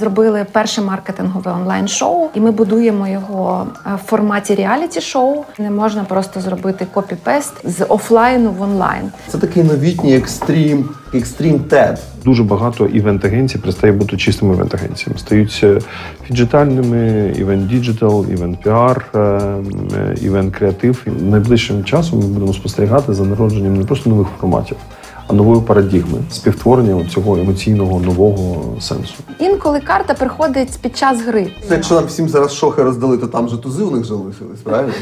[0.00, 5.44] зробили перше маркетингове онлайн-шоу, і ми будуємо його е, в форматі реаліті-шоу.
[5.58, 9.10] Не можна просто зробити copy-paste з офлайну в онлайн.
[9.28, 11.98] Це такий новітній екстрім, екстрім TED.
[12.24, 15.18] Дуже багато івент-агенцій перестає бути чистими івент-агенціями.
[15.18, 15.80] Стають е,
[16.26, 19.40] фіджитальними, івент-digital, івент-піар, е,
[20.22, 21.06] івент-креатив.
[21.20, 24.76] Найближчим часом ми будемо спостерігати за народженням не просто нових форматів,
[25.32, 29.14] нової парадігми співтворення цього емоційного нового сенсу.
[29.38, 31.52] Інколи карта приходить під час гри.
[31.70, 34.92] Якщо нам всім зараз шохи роздали, то там же тузи у них залишились, правильно?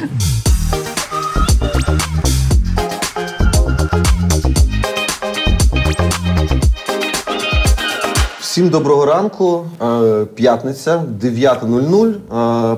[8.41, 9.65] Всім доброго ранку.
[9.83, 12.09] Е, П'ятниця, 9.00.
[12.09, 12.15] е,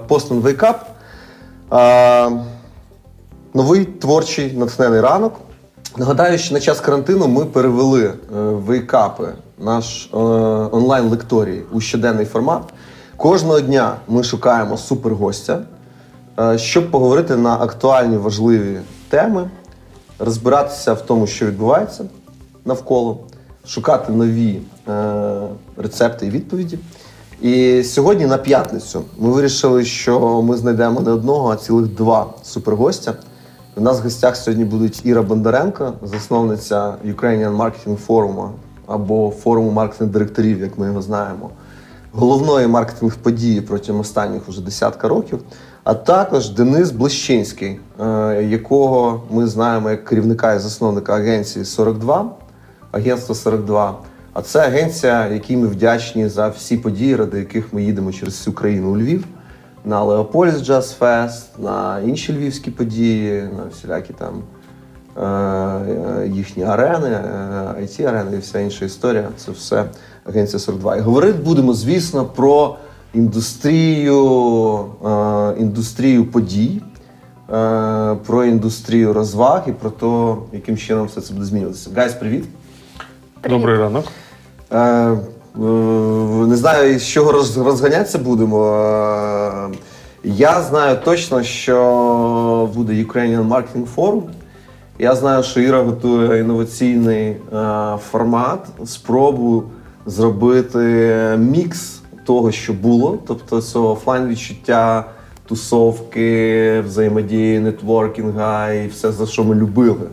[0.08, 0.76] Postman Wake Up.
[1.72, 2.30] Е,
[3.54, 5.32] Новий творчий натхнений ранок.
[5.96, 10.16] Нагадаю, що на час карантину ми перевели е, вейкапи, наш е,
[10.72, 12.62] онлайн-лекторій у щоденний формат.
[13.16, 15.58] Кожного дня ми шукаємо супергостя,
[16.40, 19.50] е, щоб поговорити на актуальні важливі теми,
[20.18, 22.04] розбиратися в тому, що відбувається
[22.64, 23.18] навколо,
[23.66, 24.60] шукати нові
[25.76, 26.78] рецепти і відповіді.
[27.40, 33.14] І сьогодні на п'ятницю ми вирішили, що ми знайдемо не одного, а цілих два супергостя.
[33.80, 38.50] У нас в гостях сьогодні будуть Іра Бондаренко, засновниця Ukrainian Marketing Forum
[38.86, 41.50] або форуму маркетинг директорів, як ми його знаємо,
[42.12, 45.40] головної маркетинг події протягом останніх уже десятка років.
[45.84, 52.30] А також Денис Блищинський, е, якого ми знаємо як керівника і засновника агенції 42,
[52.92, 53.98] агентство 42.
[54.32, 58.54] А це агенція, якій ми вдячні за всі події, ради яких ми їдемо через всю
[58.54, 59.24] країну у Львів
[59.84, 64.42] на Леополіс Jazz Fest, на інші львівські події, на всілякі там
[65.16, 65.22] е,
[66.22, 69.28] е, їхні арени, е, IT Арени і вся інша історія.
[69.36, 69.84] Це все
[70.24, 70.96] агенція 42.
[70.96, 72.76] І говорити будемо, звісно, про
[73.14, 76.82] індустрію, е, індустрію подій.
[77.52, 81.90] е, Про індустрію розваг і про те, яким чином все це буде змінюватися.
[81.96, 82.44] Guys, привіт!
[83.40, 83.58] Привіт.
[83.58, 84.04] Добрий ранок.
[85.56, 85.60] Е,
[86.46, 89.70] Не знаю, з чого розганятися будемо.
[90.24, 94.22] Я знаю точно, що буде Ukrainian Marketing Forum.
[94.98, 97.36] Я знаю, що Іра готує інноваційний е,
[98.10, 99.62] формат, спробу
[100.06, 100.78] зробити
[101.38, 105.04] мікс того, що було, тобто це офлайн відчуття,
[105.46, 110.06] тусовки, взаємодії, нетворкінга і все, за що ми любили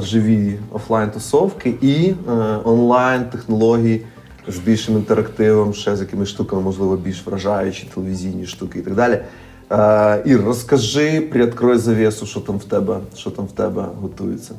[0.00, 2.32] живі офлайн-тусовки і е,
[2.64, 4.06] онлайн-технології
[4.48, 9.18] з більшим інтерактивом, ще з якимись штуками, можливо, більш вражаючі, телевізійні штуки і так далі.
[9.70, 14.54] Е, Ір, розкажи, приоткрой завісу, що там в тебе, що там в тебе готується.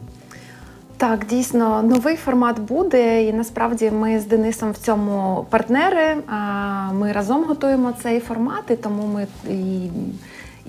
[0.98, 6.16] Так, дійсно, новий формат буде, і насправді ми з Денисом в цьому партнери.
[6.94, 9.90] Ми разом готуємо цей формат, і тому ми і,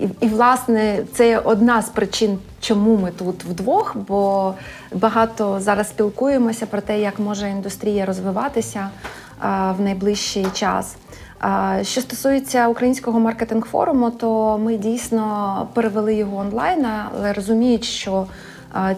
[0.01, 4.53] і, і власне це одна з причин, чому ми тут вдвох, бо
[4.91, 8.89] багато зараз спілкуємося про те, як може індустрія розвиватися
[9.39, 10.95] а, в найближчий час.
[11.39, 16.85] А, Що стосується українського маркетинг форуму, то ми дійсно перевели його онлайн,
[17.15, 18.25] але розуміють, що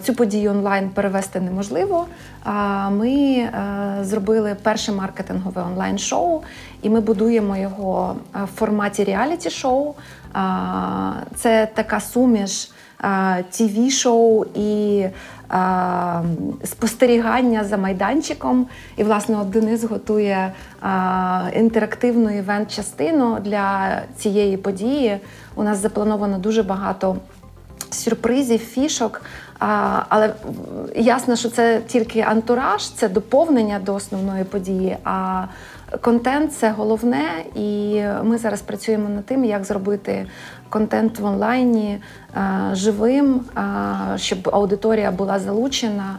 [0.02, 2.06] Цю подію онлайн перевести неможливо.
[2.90, 3.48] Ми
[4.02, 6.42] зробили перше маркетингове онлайн-шоу,
[6.82, 9.94] і ми будуємо його в форматі реаліті-шоу.
[11.36, 12.70] Це така суміш
[13.50, 15.04] тв-шоу і
[16.64, 18.66] спостерігання за майданчиком.
[18.96, 20.52] І, власне, от Денис готує
[21.56, 25.18] інтерактивну івент-частину для цієї події.
[25.54, 27.16] У нас заплановано дуже багато
[27.90, 29.22] сюрпризів, фішок.
[29.58, 30.34] А, але
[30.96, 34.96] ясно, що це тільки антураж, це доповнення до основної події.
[35.04, 35.44] А
[36.00, 37.24] контент це головне,
[37.54, 40.26] і ми зараз працюємо над тим, як зробити
[40.68, 41.98] контент в онлайні
[42.72, 43.40] живим,
[44.16, 46.18] щоб аудиторія була залучена.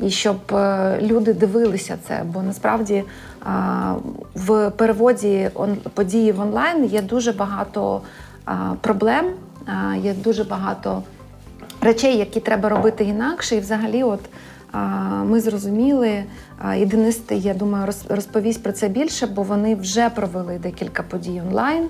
[0.00, 3.04] І щоб е, люди дивилися це, бо насправді
[4.34, 5.50] в переводі
[5.94, 8.00] події в онлайн є дуже багато
[8.80, 9.24] проблем,
[10.00, 11.02] є дуже багато
[11.80, 13.56] речей, які треба робити інакше.
[13.56, 14.20] І взагалі, от
[15.24, 16.24] ми зрозуміли,
[16.78, 21.42] і Денис, я думаю, роз- розповість про це більше, бо вони вже провели декілька подій
[21.48, 21.88] онлайн.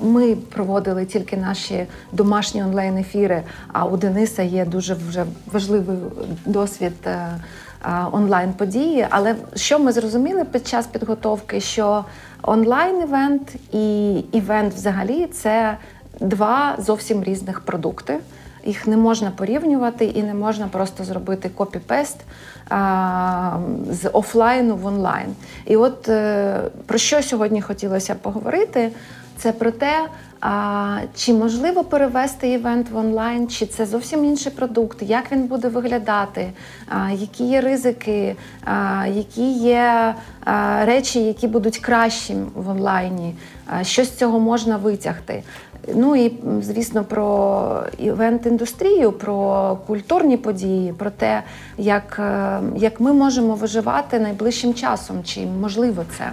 [0.00, 3.42] Ми проводили тільки наші домашні онлайн-ефіри,
[3.72, 5.96] а у Дениса є дуже вже важливий
[6.46, 7.28] досвід е,
[8.12, 9.06] онлайн-події.
[9.10, 12.04] Але що ми зрозуміли під час підготовки, що
[12.42, 15.76] онлайн-івент і івент взагалі це
[16.20, 18.18] два зовсім різних продукти.
[18.64, 22.16] Їх не можна порівнювати і не можна просто зробити копі-пест
[23.90, 25.34] з офлайну в онлайн.
[25.66, 28.90] І от е, про що сьогодні хотілося поговорити,
[29.36, 30.06] це про те,
[30.40, 35.68] а, чи можливо перевести івент в онлайн, чи це зовсім інший продукт, як він буде
[35.68, 36.52] виглядати,
[36.88, 40.14] а, які є ризики, а, які є
[40.44, 43.34] а, речі, які будуть кращі в онлайні,
[43.66, 45.42] а, що з цього можна витягти.
[45.94, 51.42] Ну і звісно про івент-індустрію, про культурні події, про те,
[51.78, 56.32] як, е, як ми можемо виживати найближчим часом, чи можливо це.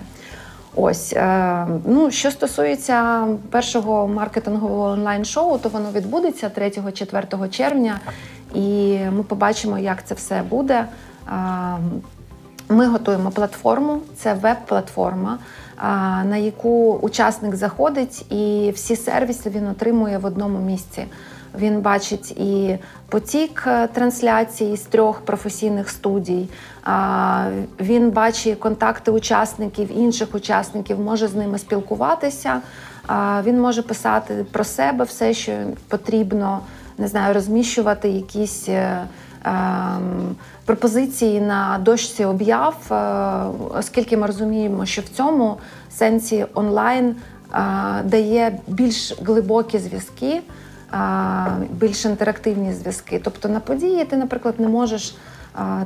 [0.75, 7.99] Ось е, ну що стосується першого маркетингового онлайн-шоу, то воно відбудеться 3-4 червня,
[8.53, 10.85] і ми побачимо, як це все буде.
[11.27, 11.31] Е,
[12.69, 15.38] Ми готуємо платформу, це веб-платформа,
[16.25, 21.06] на яку учасник заходить, і всі сервіси він отримує в одному місці.
[21.59, 22.77] Він бачить і
[23.09, 26.50] потік е, трансляцій з трьох професійних студій.
[27.79, 32.62] Він бачить контакти учасників, інших учасників, може з ними спілкуватися.
[33.44, 35.51] Він може писати про себе все, що
[35.88, 36.59] потрібно,
[36.97, 38.69] не знаю, розміщувати якісь.
[39.47, 40.35] Ем,
[40.65, 42.95] пропозиції на дошці об'яв, е,
[43.79, 45.57] оскільки ми розуміємо, що в цьому
[45.91, 47.59] сенсі онлайн е,
[48.03, 50.41] дає більш глибокі зв'язки,
[50.94, 50.97] е,
[51.71, 53.21] більш інтерактивні зв'язки.
[53.23, 55.15] Тобто на події ти, наприклад, не можеш.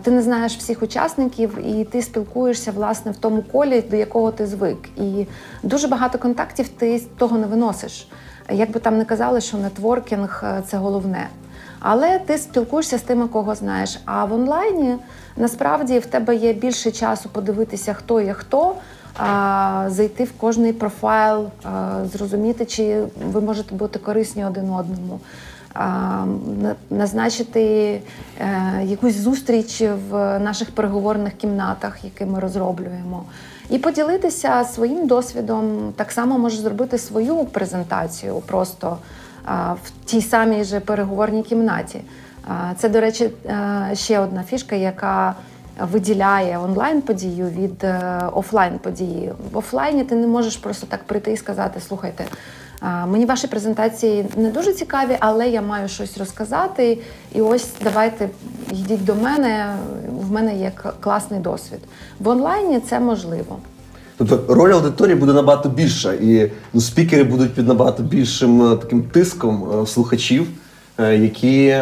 [0.03, 4.45] Ти не знаєш всіх учасників, і ти спілкуєшся власне в тому колі, до якого ти
[4.47, 4.89] звик.
[4.97, 5.25] І
[5.63, 8.07] дуже багато контактів ти того не виносиш.
[8.49, 11.27] Як би там не казали, що нетворкінг це головне.
[11.81, 13.99] Але ти спілкуєшся з тими, кого знаєш.
[14.05, 14.95] А в онлайні
[15.37, 18.75] насправді в тебе є більше часу подивитися, хто є хто,
[19.17, 21.47] а, зайти в кожний профайл,
[22.13, 25.19] зрозуміти, чи ви можете бути корисні один одному.
[26.89, 28.01] Назначити е,
[28.83, 33.23] якусь зустріч в наших переговорних кімнатах, які ми розроблюємо,
[33.69, 35.93] і поділитися своїм досвідом.
[35.95, 38.97] Так само можеш зробити свою презентацію просто
[39.83, 42.01] в тій самій же переговорній кімнаті.
[42.77, 45.35] Це, до речі, е, ще одна фішка, яка
[45.81, 49.31] виділяє онлайн-подію від е, офлайн-події.
[49.51, 52.25] В офлайні ти не можеш просто так прийти і сказати: слухайте,
[53.07, 56.99] мені ваші презентації не дуже цікаві, але я маю щось розказати.
[57.33, 58.29] І ось давайте
[58.71, 59.75] йдіть до мене.
[60.09, 61.79] В мене є класний досвід.
[62.19, 63.59] В онлайні це можливо.
[64.29, 69.03] Тобто роль аудиторії буде набагато більша, і ну, спікери будуть під набагато більшим е, таким
[69.03, 70.47] тиском е, слухачів,
[70.97, 71.75] е, які,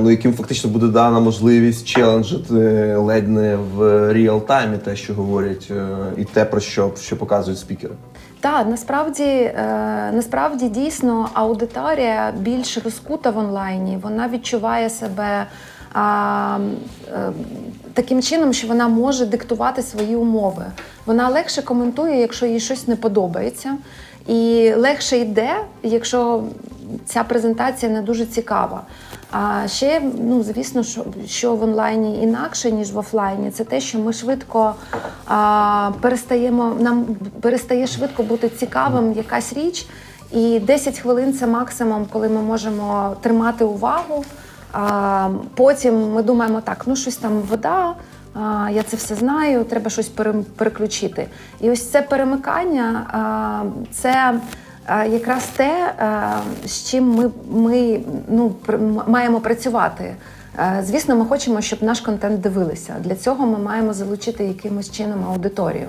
[0.00, 2.54] ну, яким фактично буде дана можливість челенджити
[2.96, 3.82] ледь не в
[4.12, 5.70] реал-таймі те, що говорять,
[6.16, 7.94] і те, про що, що показують спікери.
[8.40, 9.52] Так, насправді,
[10.12, 13.98] насправді дійсно аудиторія більш розкута в онлайні.
[14.02, 15.46] Вона відчуває себе
[17.94, 20.64] таким чином, що вона може диктувати свої умови.
[21.06, 23.76] Вона легше коментує, якщо їй щось не подобається,
[24.26, 26.44] і легше йде, якщо
[27.04, 28.82] ця презентація не дуже цікава.
[29.30, 33.98] А ще, ну звісно, що, що в онлайні інакше, ніж в офлайні, це те, що
[33.98, 34.74] ми швидко
[35.26, 37.06] а, перестаємо, нам
[37.40, 39.86] перестає швидко бути цікавим якась річ.
[40.32, 44.24] І 10 хвилин це максимум, коли ми можемо тримати увагу.
[45.54, 47.94] Потім ми думаємо, так, ну щось там вода,
[48.70, 50.08] я це все знаю, треба щось
[50.56, 51.26] переключити.
[51.60, 53.06] І ось це перемикання
[53.92, 54.34] це
[55.10, 58.54] якраз те, а, з чим ми, ми ну,
[59.06, 60.14] маємо працювати.
[60.58, 62.94] Е, Звісно, ми хочемо, щоб наш контент дивилися.
[63.00, 65.88] Для цього ми маємо залучити якимось чином аудиторію.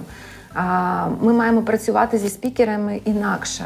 [1.21, 3.65] Ми маємо працювати зі спікерами інакше.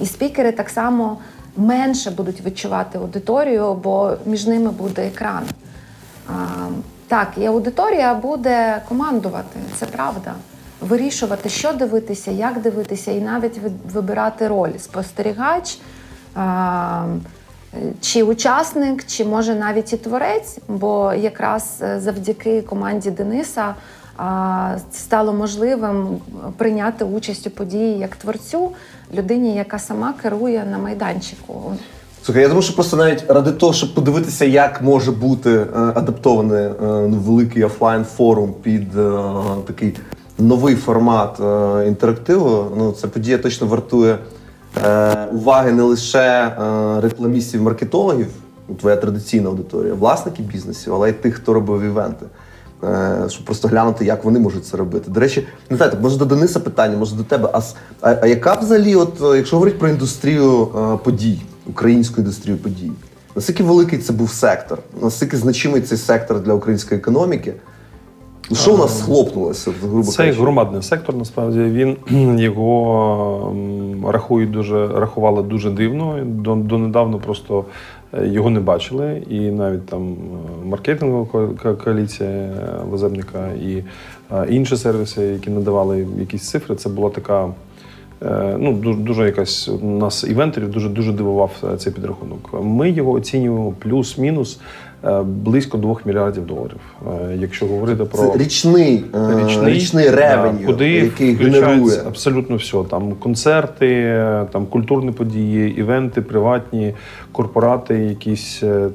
[0.00, 1.18] І спікери так само
[1.56, 5.42] менше будуть відчувати аудиторію, бо між ними буде екран.
[6.28, 6.32] А,
[7.08, 10.34] Так, і аудиторія буде командувати, це правда.
[10.80, 15.78] Вирішувати, що дивитися, як дивитися, і навіть ви- вибирати роль спостерігач.
[16.34, 17.04] а,
[18.00, 23.74] Чи учасник, чи може навіть і творець, бо якраз е, завдяки команді Дениса
[24.92, 26.20] стало можливим
[26.56, 28.70] прийняти участь у події як творцю
[29.14, 31.72] людині, яка сама керує на майданчику.
[32.24, 36.64] Слухай, я думаю, що просто навіть ради того, щоб подивитися, як може бути е, адаптований
[36.64, 36.74] е,
[37.06, 39.20] великий офлайн форум під е,
[39.66, 39.96] такий
[40.38, 41.38] новий формат
[41.86, 44.18] інтерактиву, ну це подія точно вартує
[45.32, 46.52] уваги не лише
[47.02, 48.26] рекламістів, маркетологів,
[48.68, 52.26] ну, твоя традиційна аудиторія, власників бізнесів, але й тих, хто робив івенти.
[52.84, 55.10] Е, Щоб просто глянути, як вони можуть це робити.
[55.10, 57.50] До речі, не знаю, так, може до Дениса питання, може до тебе.
[57.52, 57.60] А,
[58.00, 62.92] а, а яка взагалі, от, е, якщо говорити про індустрію е, подій, українську індустрію подій.
[63.36, 64.78] Наскільки великий це був сектор?
[65.02, 67.54] Наскільки значимий цей сектор для української економіки?
[68.50, 70.40] Ну, Що у нас схлопнулося, грубо Це кажучи?
[70.40, 71.16] громадний сектор.
[71.16, 71.96] Насправді він
[72.40, 73.56] його
[74.08, 76.18] рахують дуже рахували дуже дивно.
[76.24, 77.64] До, донедавна просто
[78.24, 79.22] його не бачили.
[79.30, 82.54] І навіть там е, маркетингова ко- ко- коаліція е,
[82.90, 83.84] Возебника і
[84.32, 87.48] е, інші сервіси, які надавали якісь цифри, це була така.
[88.58, 92.50] Ну, дуже, дуже якась у нас івентерів дуже дуже дивував цей підрахунок.
[92.62, 94.60] Ми його оцінюємо плюс-мінус
[95.24, 96.80] близько 2 мільярдів доларів.
[97.06, 102.02] Е, Якщо говорити про Це річний, е, річний, ревеню, да, куди який генерує.
[102.06, 102.78] абсолютно все.
[102.90, 103.86] Там концерти,
[104.52, 106.94] там культурні події, івенти, приватні,
[107.32, 108.88] корпорати, якісь е,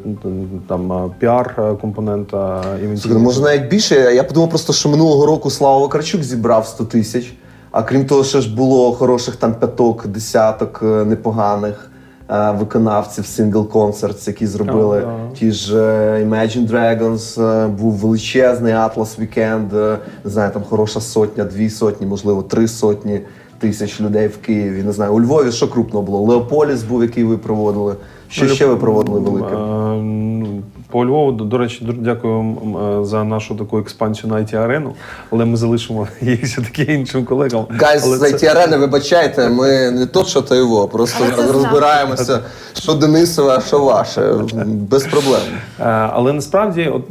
[0.67, 3.01] там е, піар е, компонента івентів.
[3.01, 3.95] Слухай, ну, може навіть більше.
[3.95, 7.33] Я подумав просто, що минулого року Слава Вакарчук зібрав 100 тисяч.
[7.71, 11.96] А крім того, ще ж було хороших там п'яток, десяток е, непоганих е,
[12.29, 19.19] виконавців сингл концерт, які зробили Oh, ті ж е, Imagine Dragons, е, був величезний Atlas
[19.19, 23.21] Weekend, е, не знаю, там хороша сотня, дві сотні, можливо, три сотні
[23.59, 24.83] тисяч людей в Києві.
[24.83, 26.21] Не знаю, у Львові що крупно було?
[26.21, 27.95] Леополіс був, який ви проводили.
[28.29, 29.53] Що ще ви проводили велике?
[29.55, 29.57] Е,
[30.01, 32.55] ну, По Львову, до, до речі, дуже дякую
[33.01, 34.93] е, за нашу таку експансію на it арену
[35.31, 37.65] але ми залишимо їх все-таки іншим колегам.
[37.69, 42.39] Гайз Але з це- IT арени, вибачайте, ми не то, що то його, просто розбираємося,
[42.73, 44.33] що Денисове, а що ваше.
[44.65, 45.41] Без проблем.
[45.79, 47.03] Е, Але насправді, от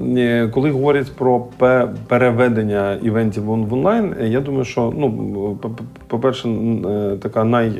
[0.54, 1.40] коли говорять про
[2.08, 5.10] переведення івентів в онлайн, я думаю, що ну
[5.62, 6.48] по- по- по-перше,
[7.22, 7.72] така най,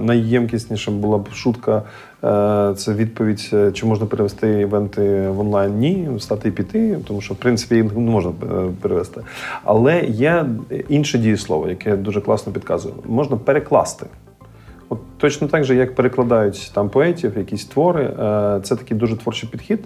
[0.00, 1.82] найємкісніша була б шутка.
[2.24, 5.78] Е, Це відповідь, е, чи можна перевести івенти в онлайн?
[5.78, 8.44] Ні, встати і піти, тому що в принципі їх не можна е,
[8.80, 9.20] перевести.
[9.64, 10.46] Але є
[10.88, 12.94] інше дієслово, яке дуже класно підказує.
[13.06, 14.06] Можна перекласти.
[15.22, 19.80] Точно так же, як перекладають там поетів, якісь твори, е, це такий дуже творчий підхід.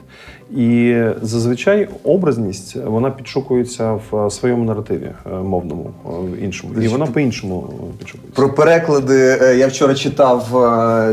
[0.56, 6.80] І зазвичай образність вона підшукується в своєму наративі е, мовному, е, в іншому.
[6.80, 8.36] І вона по-іншому підшукується.
[8.36, 9.14] Про переклади
[9.58, 10.48] я вчора читав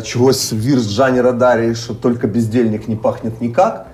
[0.04, 3.86] чогось вірш Джані Радарі, що тільки бездельник не пахне нікак.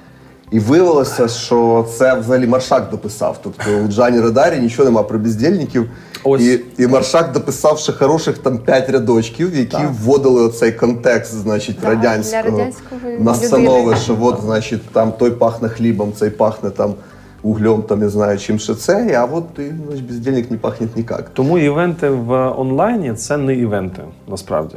[0.51, 3.39] І виявилося, що це взагалі Маршак дописав.
[3.43, 5.89] Тобто у Джані Радарі нічого нема про бездельників.
[6.23, 6.41] Ось.
[6.41, 9.91] І, і Маршак дописав ще хороших там п'ять рядочків, які Так.
[10.01, 13.35] вводили оцей контекст, значить, Да, радянського, радянської на людини.
[13.47, 16.93] станови, що от, значить, там той пахне хлібом, цей пахне там
[17.43, 21.29] углем, там не знаю чим ще це, а от ти, значить, бездельник не пахне ніяк.
[21.33, 24.75] Тому івенти в онлайні це не івенти насправді.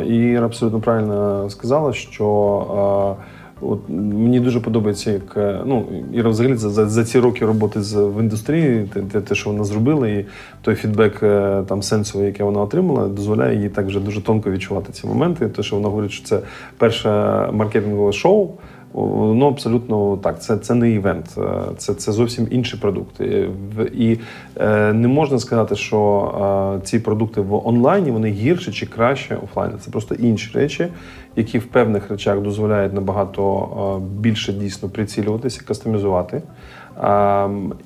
[0.00, 3.22] Е, І абсолютно правильно сказала, що е,
[3.62, 7.94] от мені дуже подобається, як е, ну Іра взагалі за, за, ці роки роботи з
[7.94, 10.26] в індустрії, те, те, те, що вона зробила, і
[10.62, 14.92] той фідбек е, там сенсовий, який вона отримала, дозволяє їй так вже дуже тонко відчувати
[14.92, 15.48] ці моменти.
[15.48, 16.40] Те, що вона говорить, що це
[16.78, 17.08] перше
[17.52, 18.50] маркетингове шоу.
[18.92, 20.42] Воно абсолютно так.
[20.42, 21.42] Це, це не івент, е,
[21.76, 23.20] це, це зовсім інший продукт.
[23.20, 24.20] І, в- і
[24.60, 29.74] е, не можна сказати, що е, ці продукти в онлайні вони гірше чи краще офлайні.
[29.80, 30.88] Це просто інші речі,
[31.36, 33.68] які в певних речах дозволяють набагато
[34.02, 36.42] е, більше дійсно прицілюватися, кастомізувати.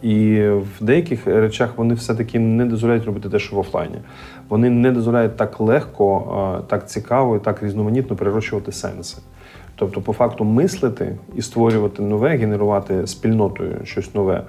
[0.02, 0.40] І
[0.80, 3.96] в деяких речах вони все-таки не дозволяють робити те, що в офлайні.
[4.48, 6.24] Вони не дозволяють так легко,
[6.58, 9.18] е, так цікаво і так різноманітно перерощувати сенси.
[9.78, 14.42] Тобто, по факту мислити і створювати нове, генерувати спільнотою щось нове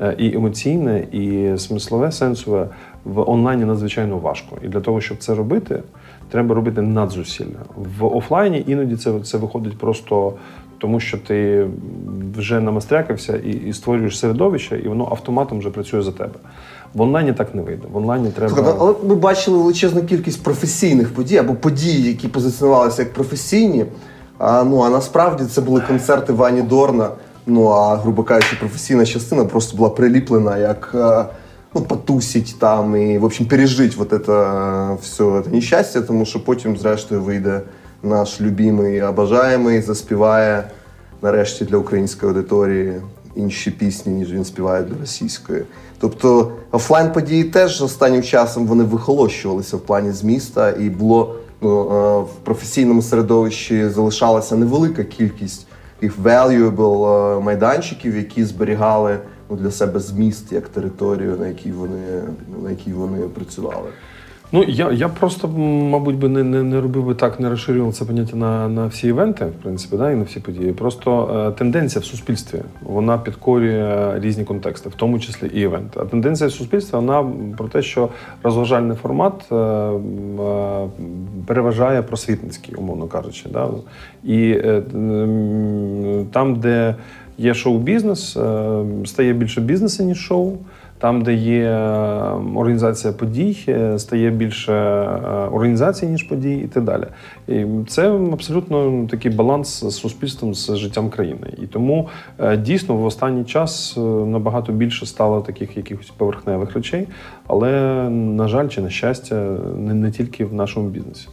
[0.00, 2.68] е, і емоційне, і смислове, сенсове
[3.04, 4.56] в онлайні надзвичайно важко.
[4.64, 5.82] І для того, щоб це робити,
[6.30, 7.64] треба робити надзусилля.
[7.98, 10.34] В офлайні іноді це, це виходить просто
[10.78, 11.66] тому, що ти
[12.36, 16.34] вже намастрякався і, і створюєш середовище, і воно автоматом вже працює за тебе.
[16.94, 17.82] В онлайні так не вийде.
[17.92, 18.76] В онлайні треба.
[18.78, 23.84] Але ми бачили величезну кількість професійних подій або подій, які позиціонувалися як професійні.
[24.38, 27.10] А, ну, а насправді це були концерти Вані Дорна.
[27.46, 31.24] Ну а, грубо кажучи, професійна частина просто була приліплена як е,
[31.74, 34.32] ну, потусить там і, в общем, пережить вот это
[34.92, 37.60] е, все это нещастя, тому що потім, зрештою, вийде
[38.02, 40.64] наш любимий, обожаємий, заспіває
[41.22, 43.00] нарешті для української аудиторії
[43.36, 45.62] інші пісні, ніж він співає для російської.
[45.98, 51.34] Тобто офлайн події теж останнім часом вони вихолощувалися в плані зміста, і було
[51.68, 55.66] в професійному середовищі залишалася невелика кількість
[56.04, 59.18] таких valuable е, майданчиків, які зберігали
[59.50, 62.22] ну, для себе зміст як територію, на якій вони,
[62.62, 63.88] на якій вони працювали.
[64.54, 68.04] Ну я, я просто, мабуть, би не, не, не робив би так, не розширював це
[68.04, 70.72] поняття на, на всі івенти, в принципі, да, і на всі події.
[70.72, 76.00] Просто е, тенденція в суспільстві вона підкорює різні контексти, в тому числі і івенти.
[76.02, 78.08] А тенденція в суспільстві вона про те, що
[78.42, 80.88] розважальний формат е, е,
[81.46, 83.48] переважає просвітницький, умовно кажучи.
[83.52, 83.68] Да?
[84.24, 86.94] І е, м, там, де
[87.38, 90.56] є шоу-бізнес, е, стає більше бізнесу, ніж шоу.
[91.04, 91.78] Там, де є е,
[92.54, 97.04] організація подій, е, стає більше е, організацій, ніж подій, і так далі.
[97.48, 101.54] І це абсолютно такий баланс з суспільством, з життям країни.
[101.62, 102.08] І тому
[102.58, 103.96] дійсно в останній час
[104.26, 107.08] набагато більше стало таких якихось поверхневих речей,
[107.46, 107.70] але,
[108.10, 111.28] на жаль, чи на щастя, не, не тільки в нашому бізнесі.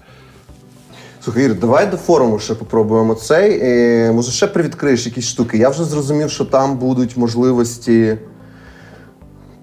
[1.21, 3.61] Слухай, Ір, давай до форуму ще попробуємо цей.
[4.11, 5.57] Може, ще привідкриєш якісь штуки.
[5.57, 8.17] Я вже зрозумів, що там будуть можливості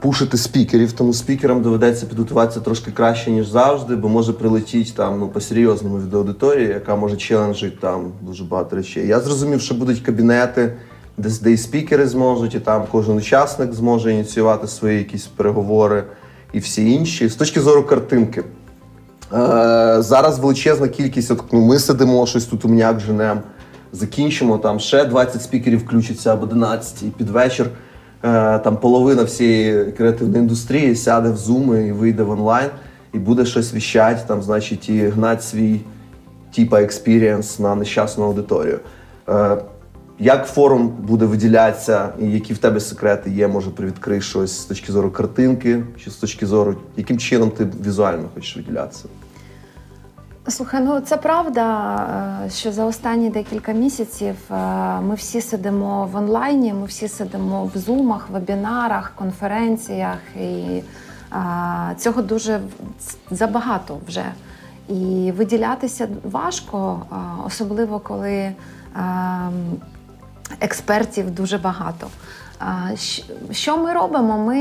[0.01, 5.29] пушити спікерів, тому спікерам доведеться підготуватися трошки краще, ніж завжди, бо може прилетіть там ну,
[5.29, 9.07] по-серйозному від аудиторії, яка може челенджити там дуже багато речей.
[9.07, 10.73] Я зрозумів, що будуть кабінети,
[11.17, 16.05] де, де і спікери зможуть, і там кожен учасник зможе ініціювати свої якісь переговори
[16.53, 17.29] і всі інші.
[17.29, 18.45] З точки зору картинки.
[19.33, 21.31] Е, зараз величезна кількість.
[21.31, 23.41] От, ну, ми сидимо, щось тут умняк женем.
[23.93, 27.71] Закінчимо там ще 20 спікерів включиться або 11, і під вечір
[28.21, 32.69] там половина всієї креативної індустрії сяде в Zoom і вийде в онлайн,
[33.13, 35.81] і буде щось віщать, там, значить, і гнать свій
[36.55, 38.79] типа experience на нещасну аудиторію.
[39.29, 39.57] Е,
[40.19, 44.93] як форум буде виділятися, і які в тебе секрети є, може привідкрий щось з точки
[44.93, 49.05] зору картинки, чи з точки зору, яким чином ти візуально хочеш виділятися?
[50.51, 51.97] Слухай, ну це правда,
[52.47, 54.55] е, що за останні декілька місяців е,
[55.01, 60.85] ми всі сидимо в онлайні, ми всі сидимо в зумах, вебінарах, конференціях, і е,
[61.99, 62.61] цього дуже
[63.31, 64.25] забагато вже.
[64.89, 67.07] І виділятися важко,
[67.47, 68.53] особливо коли
[70.61, 72.07] експертів дуже багато.
[73.51, 74.39] Що ми робимо?
[74.39, 74.59] Ми,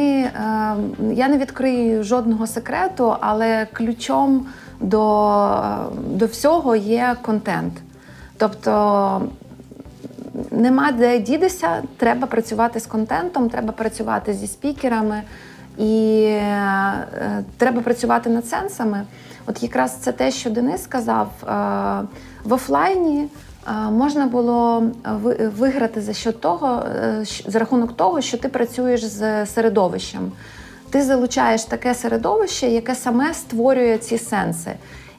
[1.14, 4.46] я не відкрию жодного секрету, але ключом
[4.80, 5.78] до, е,
[6.10, 7.74] до всього є контент.
[8.38, 9.22] Тобто
[10.52, 15.22] нема де дідися, треба працювати з контентом, треба працювати зі спікерами
[15.78, 19.04] і е, треба працювати над сенсами.
[19.48, 21.48] От якраз це те, що Денис сказав, е,
[22.44, 23.28] в офлайні
[23.68, 24.84] е, можна було
[25.58, 30.32] виграти за що того, е, за рахунок того, що ти працюєш з середовищем.
[30.90, 34.72] Ти залучаєш таке середовище, яке саме створює ці сенси.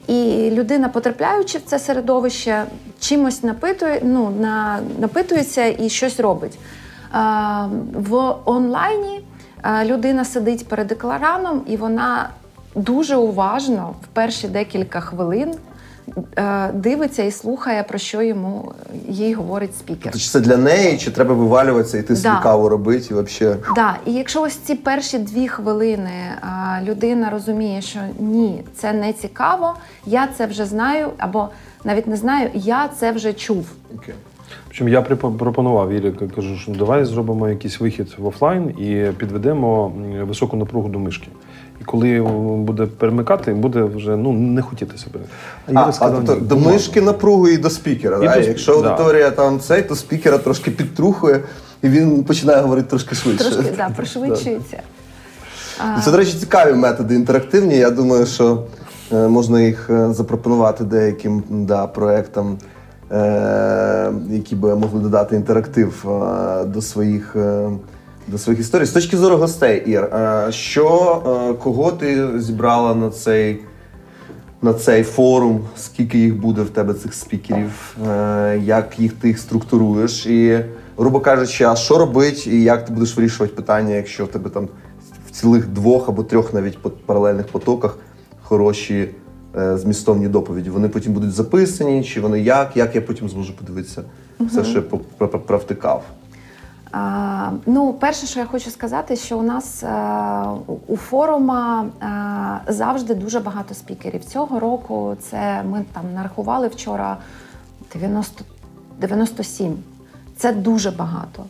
[0.07, 2.65] І людина, потрапляючи в це середовище,
[3.01, 6.59] чимось напитує, ну, на, напитується і щось робить.
[7.13, 9.21] А, в онлайні
[9.85, 12.31] людина сидить перед екраном, і вона
[12.75, 15.55] дуже уважно в перші декілька хвилин
[16.75, 18.73] дивиться і слухає, про що йому
[19.09, 20.03] їй говорить спікер.
[20.03, 22.41] Тобто, чи це для неї, чи треба вивалюватися, йти Да.
[22.43, 23.57] каву робити і взагалі.
[23.75, 29.13] Да, і якщо ось ці перші дві хвилини а, людина розуміє, що ні, це не
[29.13, 29.75] цікаво,
[30.07, 31.49] я це вже знаю, або
[31.85, 33.67] навіть не знаю, я це вже чув.
[33.97, 34.15] Окей.
[34.69, 39.93] Причому я пропонував Ірі, кажу, що давай зробимо якийсь вихід в офлайн і підведемо
[40.23, 41.29] високу напругу до мишки.
[41.81, 42.21] І коли
[42.59, 45.21] буде перемикати, буде вже ну не хотіти себе.
[45.67, 46.73] А, Іра а сказала, тобто ні, до бумага.
[46.73, 48.17] мишки напругу і до спікера.
[48.17, 48.35] І да?
[48.35, 48.89] до сп- Якщо да.
[48.89, 51.41] аудиторія там цей, то спікера трошки підтрухує,
[51.83, 53.51] і він починає говорити трошки швидше.
[53.51, 54.83] Трошки да, пришвидшується.
[55.97, 57.77] Ну, Це, до речі, цікаві методи інтерактивні.
[57.77, 58.65] Я думаю, що
[59.13, 62.59] е, можна їх е, запропонувати деяким да, проектам,
[63.13, 67.37] е, які би могли додати інтерактив е, до своїх.
[68.29, 68.85] До своїх історій.
[68.85, 73.61] З точки зору гостей, Ір, е, що, е, кого ти зібрала на цей,
[74.63, 75.61] на цей форум?
[75.77, 77.97] Скільки їх буде в тебе цих спікерів?
[78.09, 80.27] Е, Як їх ти їх структуруєш?
[80.27, 80.65] І,
[80.99, 84.69] грубо кажучи, а що робить, і як ти будеш вирішувати питання, якщо в тебе там
[85.29, 87.99] в цілих двох або трьох навіть паралельних потоках
[88.43, 89.09] хороші
[89.75, 90.71] змістовні доповіді?
[90.71, 92.77] Вони потім будуть записані, чи вони як?
[92.77, 94.03] Як я потім зможу подивитися
[94.41, 94.83] все, що
[95.21, 96.05] я провтикав?
[96.93, 99.89] А, ну, перше, що я хочу сказати, що у нас е,
[100.87, 101.87] у- форума
[102.67, 104.25] е, завжди дуже багато спікерів.
[104.25, 107.17] Цього року це ми там нарахували вчора
[107.95, 108.45] 90,
[109.01, 109.77] 97.
[110.37, 111.45] Це дуже багато.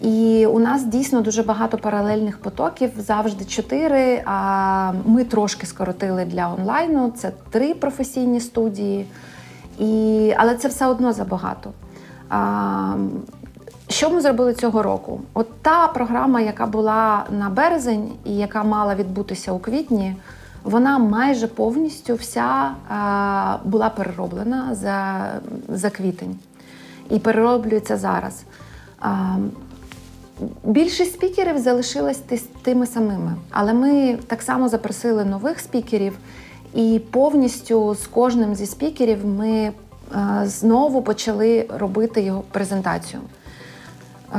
[0.00, 4.22] І у нас дійсно дуже багато паралельних потоків, завжди чотири.
[4.24, 7.12] А ми трошки скоротили для онлайну.
[7.16, 9.06] Це три професійні студії,
[9.78, 11.70] і, але це все одно забагато.
[12.28, 12.94] А,
[13.90, 15.20] що ми зробили цього року?
[15.34, 20.16] От та програма, яка була на березень і яка мала відбутися у квітні,
[20.64, 25.26] вона майже повністю вся а, була перероблена за,
[25.68, 26.36] за квітень
[27.10, 28.42] і перероблюється зараз.
[29.00, 29.36] А,
[30.64, 32.22] Більшість спікерів залишилась
[32.62, 36.18] тими самими, але ми так само запросили нових спікерів,
[36.74, 39.72] і повністю з кожним зі спікерів ми е,
[40.44, 43.20] знову почали робити його презентацію.
[44.34, 44.38] Е,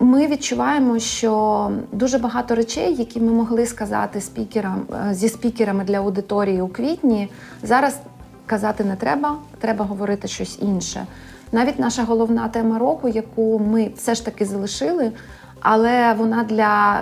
[0.00, 5.96] Ми відчуваємо, що дуже багато речей, які ми могли сказати спікерам е, зі спікерами для
[5.98, 7.28] аудиторії у квітні,
[7.62, 7.98] зараз
[8.46, 11.06] казати не треба, треба говорити щось інше.
[11.52, 15.12] Навіть наша головна тема року, яку ми все ж таки залишили,
[15.60, 17.00] але вона для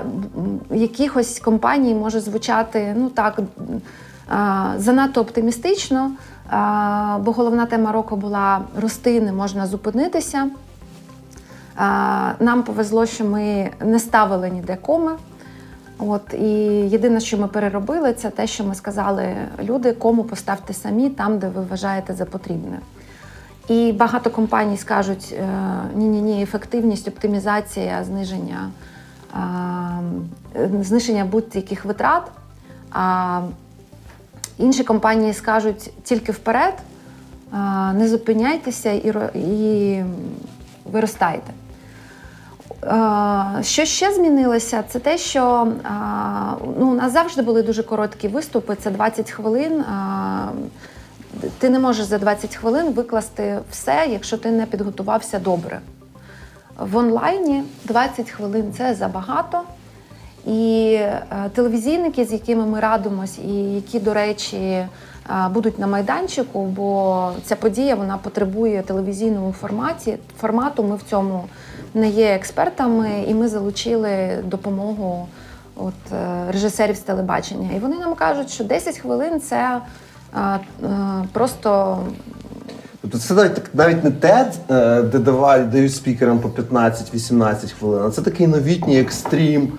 [0.70, 3.44] якихось компаній може звучати ну так е,
[4.76, 6.11] занадто оптимістично.
[6.11, 6.56] е,
[7.24, 10.50] Бо головна тема року була рости, не можна зупинитися.
[12.40, 15.12] Нам повезло, що ми не ставили ніде коми.
[15.98, 16.46] От, і
[16.88, 21.48] єдине, що ми переробили, це те, що ми сказали, люди, кому поставте самі там, де
[21.48, 22.78] ви вважаєте за потрібне.
[23.68, 25.34] І багато компаній скажуть:
[25.94, 28.70] ні-ні, ні, ефективність, оптимізація, зниження,
[30.54, 32.22] е, зниження будь-яких витрат.
[32.90, 33.40] А
[34.58, 36.74] інші компанії скажуть тільки вперед,
[37.94, 38.92] не зупиняйтеся
[39.34, 40.04] і
[40.84, 41.52] виростайте.
[43.62, 45.68] Що ще змінилося, це те, що
[46.78, 49.84] ну, у нас завжди були дуже короткі виступи, це 20 хвилин.
[51.58, 55.80] Ти не можеш за 20 хвилин викласти все, якщо ти не підготувався добре.
[56.78, 59.62] В онлайні 20 хвилин це забагато.
[60.46, 61.22] І е,
[61.54, 64.88] телевізійники, з якими ми радимось, і які, до речі, е,
[65.50, 70.18] будуть на майданчику, бо ця подія вона потребує телевізійному форматі.
[70.40, 71.44] Формату ми в цьому
[71.94, 75.29] не є експертами, і ми залучили допомогу
[75.76, 77.70] от, е, режисерів з телебачення.
[77.76, 79.81] І вони нам кажуть, що 10 хвилин це
[80.33, 81.98] а, а, просто
[83.03, 88.11] Тобто це навіть, навіть не TED, е, де давай, дають спікерам по 15-18 хвилин, а
[88.11, 89.72] це такий новітній екстрім.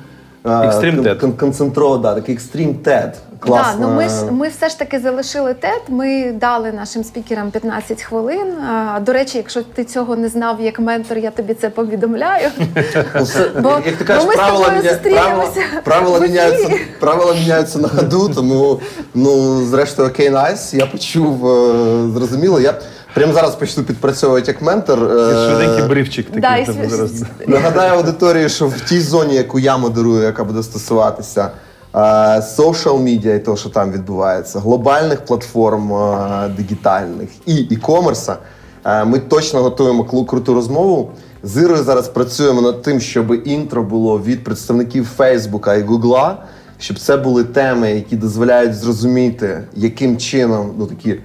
[0.45, 3.11] Е, Екстрім кон- кон- концентро, да, такий екстрім TED.
[3.47, 5.81] Да, ну ми ж ми все ж таки залишили TED.
[5.87, 8.47] Ми дали нашим спікерам 15 хвилин.
[8.69, 12.49] А, До речі, якщо ти цього не знав як ментор, я тобі це повідомляю.
[13.15, 13.25] Ну,
[13.61, 17.79] Бо- як ти кажеш, бо ми з правила, тобою зустрінемося правила, правила, міняються, правила міняються
[17.79, 18.79] на ходу, тому
[19.15, 22.59] ну, зрештою, окей, найс, я почув, е, зрозуміло.
[22.59, 22.73] Я
[23.13, 24.99] прямо зараз почну підпрацьовувати як ментор.
[25.03, 26.41] е, Швиденький брифчик такий.
[26.41, 27.11] Да, і сві- зараз.
[27.47, 31.51] Нагадаю аудиторії, що в тій зоні, яку я модерую, яка буде стосуватися
[32.39, 38.35] social media і того, що там відбувається, глобальних платформ е, дигітальних і e-commerce,
[38.85, 41.11] е, ми точно готуємо клу- круту розмову.
[41.43, 46.43] З Ірою зараз працюємо над тим, щоб інтро було від представників Фейсбука і Гугла,
[46.79, 51.19] щоб це були теми, які дозволяють зрозуміти, яким чином ну, такі е,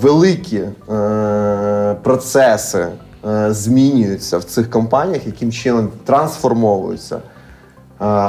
[0.00, 2.86] великі е, процеси
[3.28, 7.20] е, змінюються в цих компаніях, яким чином трансформовуються е,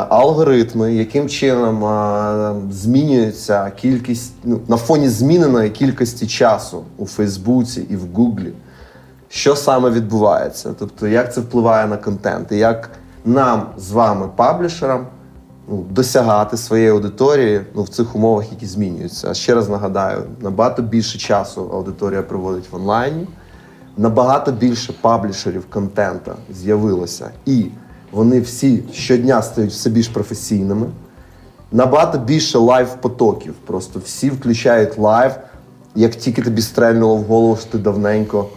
[0.09, 7.95] алгоритми, яким чином е, змінюється кількість ну, на фоні зміненої кількості часу у Фейсбуці і
[7.95, 8.53] в Гуглі.
[9.29, 10.73] Що саме відбувається?
[10.79, 12.89] Тобто, як це впливає на контент, і як
[13.25, 15.07] нам з вами, паблішерам,
[15.71, 19.29] ну, досягати своєї аудиторії ну, в цих умовах, які змінюються.
[19.29, 23.27] А ще раз нагадаю, набагато більше часу аудиторія проводить в онлайні,
[23.97, 27.65] набагато більше паблішерів контента з'явилося, і
[28.11, 30.87] вони всі щодня стають все більш професійними.
[31.71, 33.53] Набагато більше live-потоків.
[33.65, 35.31] Просто всі включають live,
[35.95, 38.47] як тільки тобі стрельнуло в голову, що ти давненько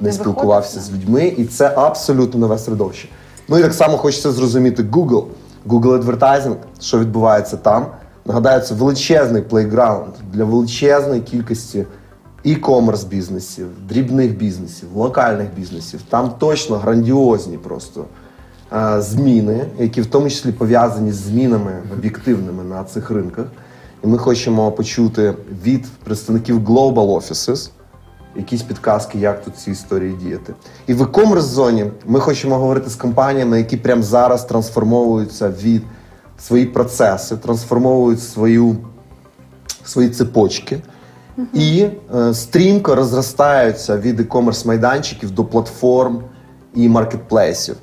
[0.00, 3.08] не, Не спілкувався виходить, з людьми, і це абсолютно нове середовище.
[3.48, 5.24] Ну і так само хочеться зрозуміти Google,
[5.68, 7.86] Google Advertising, що відбувається там.
[8.26, 11.84] Нагадаю, це величезний плейграунд для величезної кількості
[12.44, 16.00] e-commerce бізнесів, дрібних бізнесів, локальних бізнесів.
[16.08, 18.04] Там точно грандіозні просто
[18.72, 23.46] е, зміни, які в тому числі пов'язані з змінами об'єктивними на цих ринках.
[24.04, 27.70] І ми хочемо почути від представників Global Offices
[28.36, 30.54] якісь підказки, як тут ці історії діяти.
[30.86, 35.82] І в e-commerce зоні ми хочемо говорити з компаніями, які прямо зараз трансформовуються від
[36.38, 38.76] свої процеси, трансформовують свою,
[39.84, 40.80] свої цепочки.
[41.52, 46.22] І е, стрімко розростаються від e-commerce майданчиків до платформ
[46.74, 47.76] і маркетплейсів.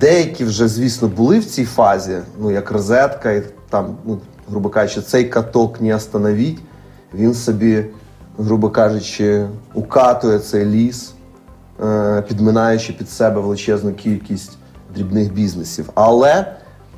[0.00, 4.18] Деякі вже, звісно, були в цій фазі, ну як розетка, і там, ну,
[4.50, 6.58] грубо кажучи, цей каток не остановіть.
[7.14, 7.84] Він собі,
[8.38, 11.12] грубо кажучи, укатує цей ліс,
[11.84, 14.58] е, підминаючи під себе величезну кількість
[14.94, 15.90] дрібних бізнесів.
[15.94, 16.46] Але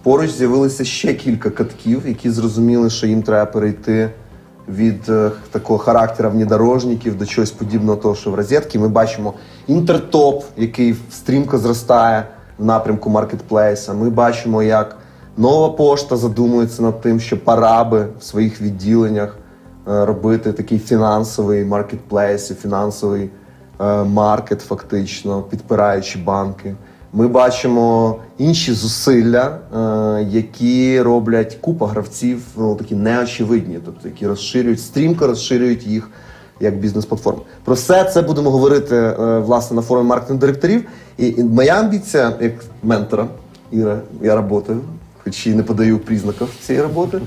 [0.03, 4.11] Поруч з'явилися ще кілька катків, які зрозуміли, що їм треба перейти
[4.69, 8.79] від е, такого характеру внедорожників до чогось подібного того, що в розетки.
[8.79, 9.35] Ми бачимо
[9.67, 12.25] інтертоп, який стрімко зростає
[12.59, 13.93] в напрямку маркетплейса.
[13.93, 14.97] Ми бачимо, як
[15.37, 19.37] нова пошта задумується над тим, що пора би в своїх відділеннях
[19.87, 23.31] робити такий фінансовий маркетплейс, фінансовий
[23.81, 26.75] е, маркет, фактично, підпираючи банки.
[27.13, 34.81] Ми бачимо інші зусилля, е, які роблять купа гравців, ну такі неочевидні, тобто які розширюють,
[34.81, 36.11] стрімко розширюють їх
[36.61, 37.41] як бізнес-платформи.
[37.65, 40.85] Про все це будемо говорити е, власне на форумі маркетинг директорів.
[41.19, 43.27] І моя амбіція як ментора,
[43.71, 44.81] Іра, я працюю,
[45.25, 47.21] хоч і не подаю признаків цієї роботи.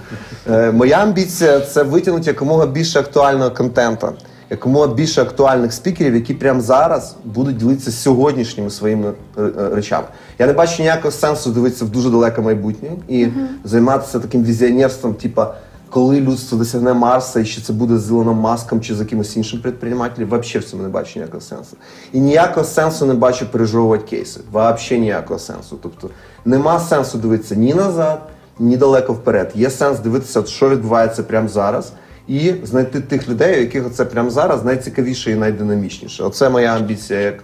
[0.49, 4.09] Е, моя амбіція це витягнути якомога більше актуального контенту,
[4.49, 10.07] якомога більше актуальних спікерів, які прямо зараз будуть ділитися сьогоднішніми своїми е, е, речами.
[10.39, 13.27] Я не бачу ніякого сенсу дивитися в дуже далеке майбутнє і
[13.63, 15.55] займатися таким візіонерством, типа.
[15.93, 19.59] Коли людство досягне Марса, і чи це буде з Ілоном Маском чи з якимось іншим
[19.59, 21.77] предпринимателем, взагалі в цьому не бачу ніякого сенсу.
[22.13, 24.39] І ніякого сенсу не бачу пережовувати кейси.
[24.51, 25.79] Взагалі ніякого сенсу.
[25.83, 26.09] Тобто
[26.45, 28.21] нема сенсу дивитися ні назад,
[28.59, 29.51] ні далеко вперед.
[29.55, 31.93] Є сенс дивитися, що відбувається прямо зараз,
[32.27, 36.23] і знайти тих людей, у яких це прямо зараз найцікавіше і найдинамічніше.
[36.23, 37.43] Оце моя амбіція як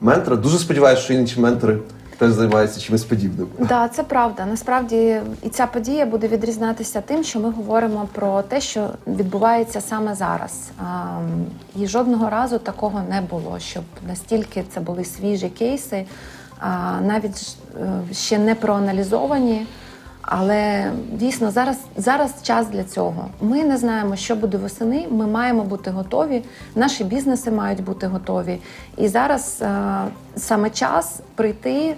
[0.00, 0.36] ментора.
[0.36, 1.78] Дуже сподіваюся, що інші ментори
[2.20, 3.48] теж займається чимось подібним.
[3.58, 4.46] Да, це правда.
[4.46, 10.14] Насправді і ця подія буде відрізнятися тим, що ми говоримо про те, що відбувається саме
[10.14, 10.70] зараз.
[11.76, 16.04] І жодного разу такого не було, щоб настільки це були свіжі кейси,
[17.02, 19.66] навіть е, ще не проаналізовані.
[20.32, 23.28] Але дійсно зараз, зараз час для цього.
[23.40, 25.06] Ми не знаємо, що буде восени.
[25.10, 26.44] Ми маємо бути готові.
[26.74, 28.58] Наші бізнеси мають бути готові.
[28.96, 30.00] І зараз е,
[30.36, 31.94] саме час прийти, е,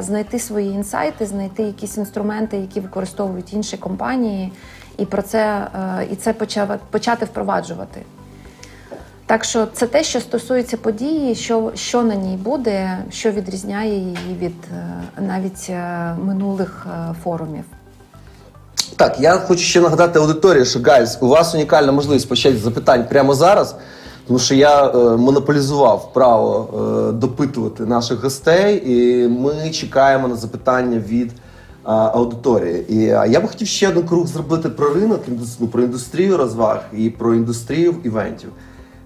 [0.00, 4.52] знайти свої інсайти, знайти якісь інструменти, які використовують інші компанії,
[4.98, 8.02] і про це е, і це почав, почати впроваджувати.
[9.32, 14.36] Так що це те, що стосується події, що, що на ній буде, що відрізняє її
[14.40, 17.64] від е, навіть е, минулих е, форумів.
[18.96, 23.34] Так, я хочу ще нагадати аудиторії, що гайз, у вас унікальна можливість почати запитань прямо
[23.34, 23.74] зараз,
[24.26, 26.68] тому що я е, монополізував право
[27.08, 31.34] е, допитувати наших гостей, і ми чекаємо на запитання від е,
[31.84, 32.92] аудиторії.
[32.92, 35.20] І е, я би хотів ще один круг зробити про ринок,
[35.60, 38.50] ну, про індустрію розваг і про індустрію івентів.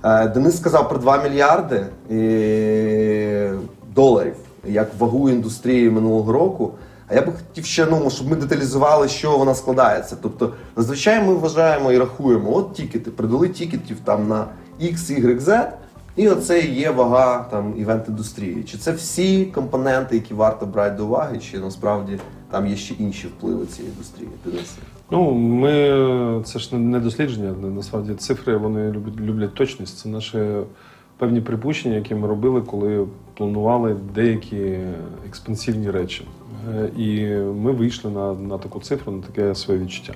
[0.06, 3.54] Е, Денис сказав про 2 мільярди е,
[3.94, 4.34] доларів
[4.68, 6.72] як вагу індустрії минулого року.
[7.08, 10.16] А я би хотів ще ну, щоб ми деталізували, чого вона складається.
[10.22, 14.46] Тобто, зазвичай ми вважаємо і рахуємо, от тікети, придали тікетів там на
[14.80, 15.68] X, Y, Z,
[16.16, 18.64] і оце є вага там івент-індустрії.
[18.64, 22.18] Чи це всі компоненти, які варто брати до уваги, чи насправді
[22.50, 24.30] там є ще інші впливи цієї індустрії?
[24.44, 24.95] Денисе?
[25.10, 27.54] Ну, ми це ж не- дослідження.
[27.74, 29.98] Насправді цифри вони люблять, люблять точність.
[29.98, 30.38] Це наші
[31.18, 34.78] певні припущення, які ми робили, коли планували деякі
[35.28, 36.24] експансивні речі.
[36.74, 37.26] Е, І
[37.62, 40.12] ми вийшли на, на таку цифру, на таке своє відчуття.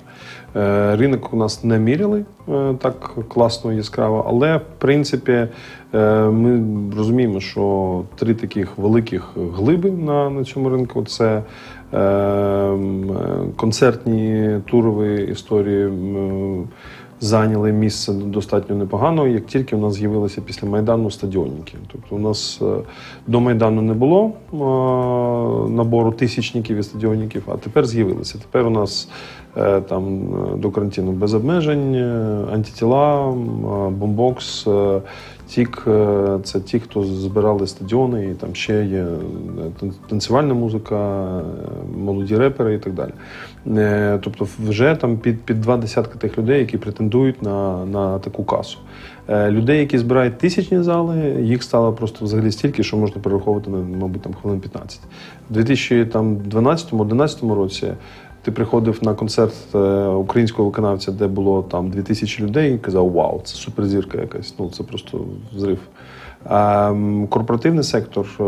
[0.55, 5.47] Е, Ринок у нас не міряли е, так класно яскраво, але в принципі
[6.31, 6.63] ми
[6.97, 11.43] розуміємо, що три таких великих глиби на, на цьому ринку це
[13.57, 15.89] концертні турові історії.
[17.23, 21.73] Зайняли місце достатньо непогано, як тільки у нас з'явилися після Майдану стадіонники.
[21.91, 22.65] Тобто у нас е,
[23.27, 24.31] до Майдану не було
[25.69, 28.37] набору тисячників і стадіонників, а тепер з'явилися.
[28.37, 29.09] Тепер у нас
[29.57, 30.23] е, там
[30.53, 31.95] е, до карантину без обмежень,
[32.53, 33.31] антитіла,
[33.89, 34.67] бомбокс,
[35.51, 39.07] тік е, це ті, хто збирали стадіони, і там ще є е,
[40.09, 41.43] танцювальна музика, е,
[41.97, 43.11] молоді репери і так далі.
[44.23, 48.77] Тобто, вже там під, під два десятки тих людей, які претендують на, на таку касу.
[49.29, 54.33] Людей, які збирають тисячні зали, їх стало просто взагалі стільки, що можна перераховувати мабуть, там
[54.33, 54.99] хвилин 15.
[55.49, 57.93] У 2012-2011 році
[58.41, 63.41] ти приходив на концерт е, українського виконавця, де було там 2000 людей, і казав: Вау,
[63.43, 64.53] це суперзірка якась.
[64.59, 65.21] Ну це просто
[65.55, 65.79] взрив.
[67.29, 68.43] Корпоративний сектор е,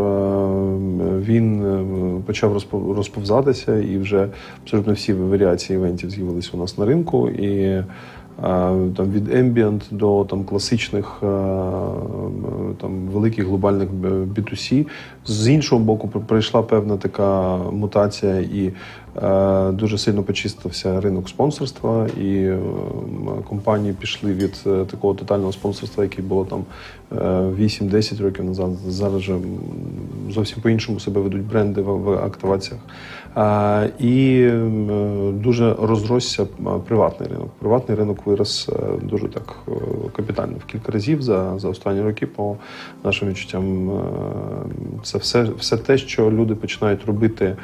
[1.20, 4.28] він е, почав розпов- розповзатися, і вже
[4.62, 7.28] абсолютно всі варіації івентів з'явилися у нас на ринку.
[7.28, 7.82] І
[8.96, 11.16] там від ambient до там класичних
[12.80, 14.86] там великих глобальних б- B2C.
[15.26, 18.72] З іншого боку, при- прийшла певна така мутація і
[19.72, 22.58] Дуже сильно почистився ринок спонсорства, і е,
[23.48, 26.64] компанії пішли від е, такого тотального спонсорства, яке було там
[27.12, 27.14] е,
[27.64, 28.70] 8-10 років назад.
[28.88, 29.38] Зараз же
[30.30, 32.80] зовсім по-іншому себе ведуть бренди в, активаціях.
[33.36, 36.46] Е, І е, дуже розросся е,
[36.86, 37.50] приватний ринок.
[37.58, 38.72] Приватний ринок вирос е,
[39.02, 39.72] дуже так е,
[40.16, 42.26] капітально в кілька разів за, за останні роки.
[42.26, 42.56] По
[43.04, 44.02] нашим відчуттям, е,
[45.02, 47.56] це все, все те, що люди починають робити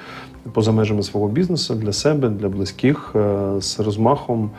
[0.53, 4.51] поза межами свого бізнесу для себе, для близьких е, з розмахом.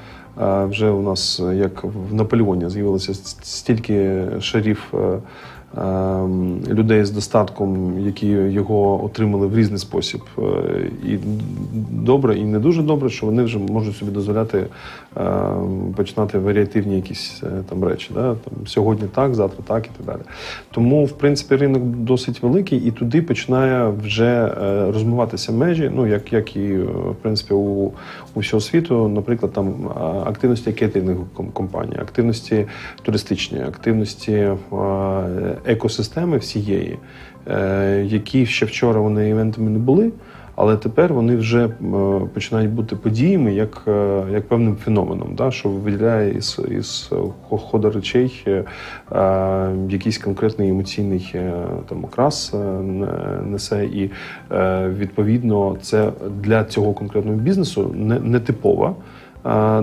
[0.42, 5.20] Е, Вже у нас, як в Наполеоні, з'явилося стільки шарів е,
[6.68, 10.22] людей з достатком, які його отримали в різний спосіб.
[10.38, 10.42] Е,
[11.06, 11.18] І
[11.92, 14.66] добре, і не дуже добре, що вони вже можуть собі дозволяти
[15.18, 15.22] е,
[15.96, 18.12] починати варіативні якісь е, там речі.
[18.14, 18.22] Да?
[18.22, 20.22] Там, сьогодні так, завтра так і так далі.
[20.72, 26.34] Тому, в принципі, ринок досить великий, і туди починає вже е, розмиватися межі, ну як,
[26.34, 27.92] як і в принципі у,
[28.36, 29.90] у всього світу, наприклад, там
[30.26, 32.66] активності кейтерингових компанії, активності
[33.02, 34.50] туристичні, активності
[35.66, 36.98] екосистеми всієї,
[37.48, 40.12] е, які ще вчора вони івентами не були.
[40.56, 41.72] Але тепер вони вже е,
[42.34, 47.12] починають бути подіями як, е, як певним феноменом, да, що виділяє із, із
[47.50, 48.64] хо- ходу речей е,
[49.90, 51.36] якийсь конкретний емоційний
[51.90, 52.54] там окрас
[53.46, 53.86] несе.
[53.86, 54.12] І
[54.88, 56.12] відповідно це
[56.42, 58.96] для цього конкретного бізнесу не, не типово.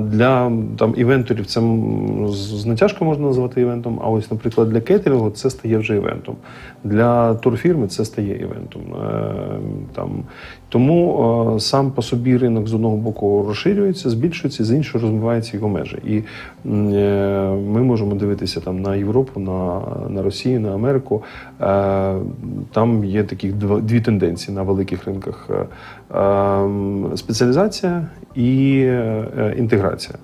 [0.01, 4.01] Для там івенторів це м, з з натяжкою можна назвати івентом.
[4.05, 6.37] А ось, наприклад, для кейтерингу це стає вже івентом.
[6.85, 8.83] Для турфірми це стає івентом.
[9.05, 9.35] Е,
[9.95, 10.11] Там
[10.69, 15.69] тому е, сам по собі ринок з одного боку розширюється, збільшується, з іншого розмиваються його
[15.69, 15.97] межі.
[16.05, 16.23] І е,
[17.69, 21.23] ми можемо дивитися там на Європу, на, на Росію, на Америку.
[21.61, 22.15] Е,
[22.73, 25.51] Там є такі дв- дві тенденції на великих ринках:
[27.17, 28.79] спеціалізація і
[29.57, 30.19] інтеграція.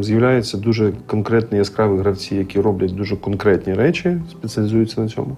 [0.00, 5.36] З'являються дуже конкретні яскраві гравці, які роблять дуже конкретні речі, спеціалізуються на цьому.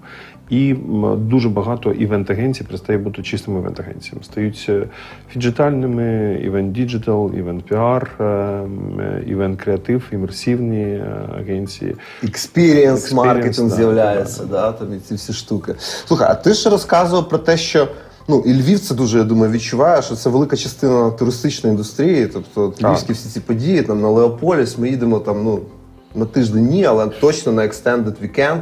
[0.49, 0.75] І
[1.17, 4.23] дуже багато event-агенцій перестає бути чистими event-агенціями.
[4.23, 4.87] Стають е,
[5.29, 6.03] фіджитальними,
[6.43, 11.95] event-digital, event-піар, ем, е, івент-креатив, імерсивні е, агенції.
[12.23, 15.75] Experience, маркетинг да, з'являється, да, там і ці всі штуки.
[16.07, 17.87] Слухай, а ти ж розказував про те, що
[18.27, 22.27] ну і Львів це дуже, я думаю, відчуває, що це велика частина туристичної індустрії.
[22.27, 22.89] Тобто Так.
[22.89, 25.59] львівські всі ці події, там на Леополіс, ми їдемо там, ну,
[26.15, 28.59] на тиждень ні, але точно на Extended Weekend,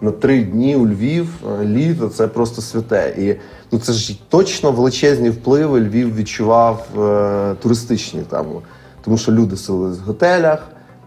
[0.00, 1.28] на три дні у Львів,
[1.60, 3.14] е, літо це просто святе.
[3.18, 3.34] І
[3.72, 8.46] ну це ж точно величезні впливи Львів відчував е, туристичні там.
[9.04, 10.62] Тому що люди селились в готелях,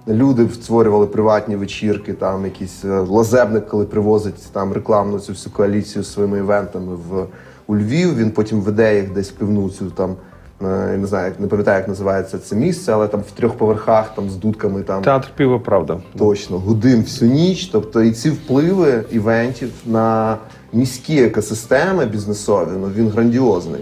[0.10, 6.04] Люди створювали приватні вечірки, там якийсь е, лазебник, коли привозить там рекламну цю всю коаліцію
[6.04, 7.26] своїми івентами в
[7.68, 8.16] у Львів.
[8.16, 10.16] Він потім веде їх десь в пивну цю там.
[10.62, 14.16] Е, Я не знаю, не пам'ятаю, як називається це місце, але там в трьох поверхах,
[14.16, 15.98] там з дудками, там Театр піва, правда.
[16.18, 17.66] точно гудим всю ніч.
[17.66, 20.38] Тобто і ці впливи івентів на
[20.74, 23.82] міські екосистеми бізнесові, ну він грандіозний.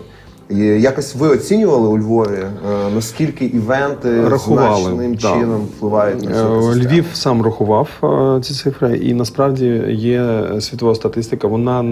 [0.49, 2.51] І якось ви оцінювали у Львові, е,
[2.95, 5.33] наскільки івенти Рахували, значним да.
[5.33, 6.75] чином впливають на цю Е.
[6.75, 11.47] Львів сам рахував е, ці цифри, і насправді є світова статистика.
[11.47, 11.85] Вона е,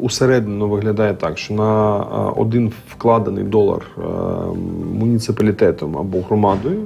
[0.00, 1.96] усередину виглядає так, що на
[2.36, 4.02] один вкладений долар е,
[4.98, 6.80] муніципалітетом або громадою.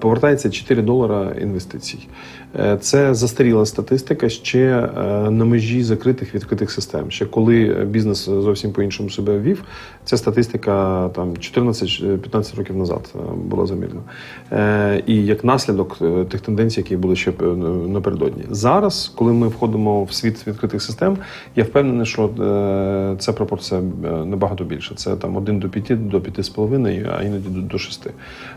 [0.00, 2.08] Повертається 4 долара інвестицій.
[2.58, 7.10] Е, Це застаріла статистика ще е, на межі закритих відкритих систем.
[7.10, 9.64] Ще коли бізнес зовсім по-іншому себе вів,
[10.04, 14.00] ця статистика там 14-15 років назад е, була замірна.
[14.52, 17.44] Е, І як наслідок е, тих тенденцій, які були ще е,
[17.88, 18.44] напередодні.
[18.50, 21.16] Зараз, коли ми входимо в світ відкритих систем,
[21.56, 23.84] я впевнений, що е, ця пропорція е,
[24.24, 24.94] набагато більше.
[24.94, 28.06] Це там 1 до 5, до 5,5, а іноді до- до 6.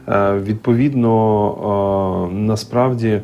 [0.10, 3.22] Е, Відповідно, е, насправді.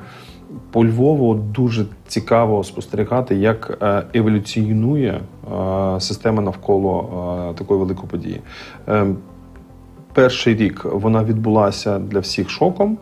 [0.71, 8.41] По Львову дуже цікаво спостерігати, як е, еволюціонує е, система навколо е, такої великої події.
[10.13, 12.97] Перший рік вона відбулася для всіх шоком.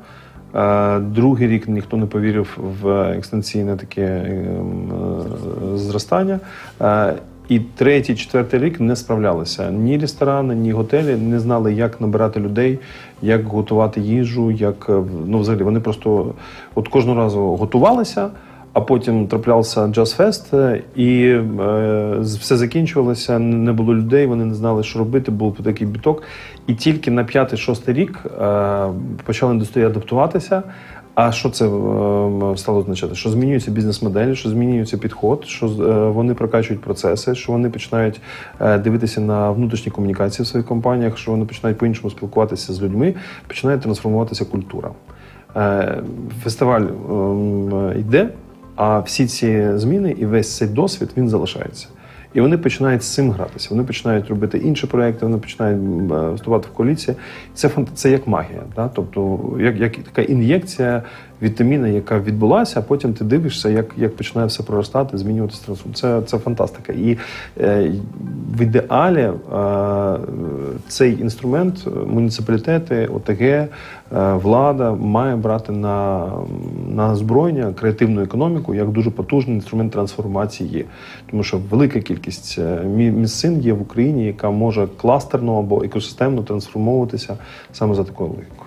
[0.99, 4.91] Другий рік ніхто не повірив в екстенційне таке ем,
[5.75, 6.39] зростання.
[7.49, 12.80] І третій, четвертий рік не справлялися ні ресторани, ні готелі, не знали, як набирати людей,
[13.21, 16.34] як готувати їжу, як е, ну, взагалі вони просто
[16.75, 18.30] от кожного разу готувалися.
[18.73, 24.99] А потім траплявся джаз-фест, і е, все закінчувалося, не було людей, вони не знали, що
[24.99, 26.23] робити, був такий біток.
[26.67, 28.88] І тільки на п'ятий-шостий рік е,
[29.25, 30.63] почала індустрія адаптуватися,
[31.15, 33.15] А що це е, стало означати?
[33.15, 38.21] Що змінюються бізнес-моделі, що змінюється підход, що е, вони прокачують процеси, що вони починають
[38.60, 43.13] е, дивитися на внутрішні комунікації в своїх компаніях, що вони починають по-іншому спілкуватися з людьми,
[43.48, 44.92] починає трансформуватися культура.
[46.44, 48.29] Фестиваль ем, йде,
[48.75, 51.88] а всі ці зміни і весь цей досвід він залишається.
[52.34, 53.67] І вони починають з цим гратися.
[53.71, 57.17] Вони починають робити інші проекти, вони починають е, вступати в коаліції.
[57.54, 58.62] Це це як магія.
[58.75, 58.90] Да?
[58.94, 61.04] Тобто, як, як така ін'єкція
[61.42, 66.21] вітаміна, яка відбулася, а потім ти дивишся, як, як починає все проростати, змінюватися трансформація.
[66.21, 66.94] Це, це фантастика.
[66.94, 67.17] І
[67.62, 67.92] е,
[68.58, 70.17] в ідеалі е,
[70.87, 73.67] цей інструмент муніципалітети, ОТГ, е,
[74.12, 76.27] влада має брати на,
[76.89, 80.85] на озброєння креативну економіку як дуже потужний інструмент трансформації.
[81.31, 87.37] Тому що велика кількість е, місцин є в Україні, яка може кластерно або екосистемно трансформовуватися
[87.71, 88.60] саме за такою логікою.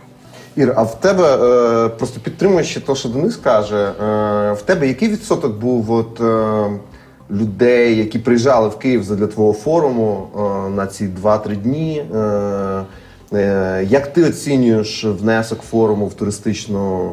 [0.57, 3.93] Ір, а в тебе е, просто підтримуючи те, що Денис каже, е,
[4.53, 6.71] в тебе який відсоток був от, е,
[7.31, 10.29] людей, які приїжджали в Київ для твого форуму
[10.77, 12.05] на ці 2-3 дні?
[13.91, 17.13] Як ти оцінюєш внесок форуму в туристичну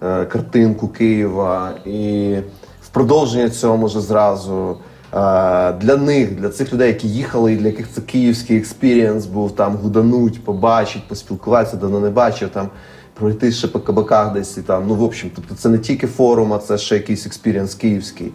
[0.00, 1.70] картинку Києва?
[1.86, 2.36] І
[2.82, 4.76] в продовження цього може зразу.
[5.12, 9.56] Е, Для них, для цих людей, які їхали, і для яких це київський experience був
[9.56, 12.68] там гульнуть, побачить, поспілкуватися, давно не бачив, там
[13.14, 14.84] пройти ще по кабаках десь і там.
[14.88, 18.32] Ну, в общем, тобто це не тільки форум, а це ще якийсь experience київський.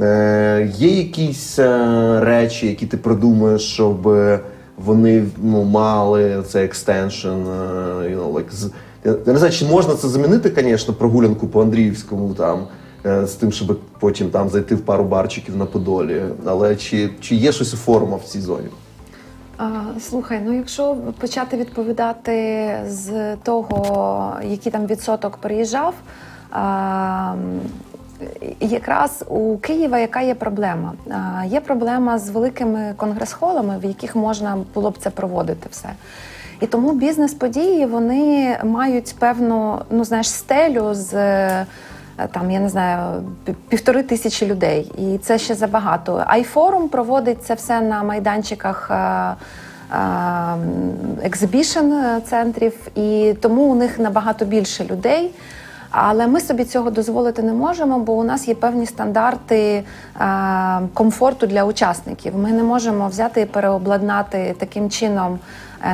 [0.00, 4.08] Е, є якісь е, речі, які ти придумаєш, щоб
[4.76, 8.70] вони ну, мали цей extension, you know, like,
[9.04, 12.66] я, я не знаю, чи можна це замінити, звісно, прогулянку по Андріївському там.
[13.06, 16.22] Е, З тим, щоб потім там зайти в пару барчиків на Подолі.
[16.46, 18.68] Але чи, чи є щось у форумах в цій зоні?
[20.00, 25.94] Слухай, ну якщо почати відповідати з того, який там відсоток приїжджав,
[28.60, 30.92] якраз у Києва яка є проблема?
[31.46, 35.88] Є проблема з великими конгрес-холами, в яких можна було б це проводити все.
[36.60, 41.14] І тому бізнес-події вони мають певну, ну знаєш, стелю з
[42.32, 43.22] там, я не знаю,
[43.68, 46.24] півтори тисячі людей, і це ще забагато.
[46.26, 48.90] Айфорум проводить це все на майданчиках.
[48.90, 49.36] е,
[51.22, 51.92] екзибішн
[52.24, 55.32] центрів, і тому у них набагато більше людей.
[55.90, 59.84] Але ми собі цього дозволити не можемо, бо у нас є певні стандарти
[60.20, 60.24] е,
[60.94, 62.38] комфорту для учасників.
[62.38, 65.38] Ми не можемо взяти і переобладнати таким чином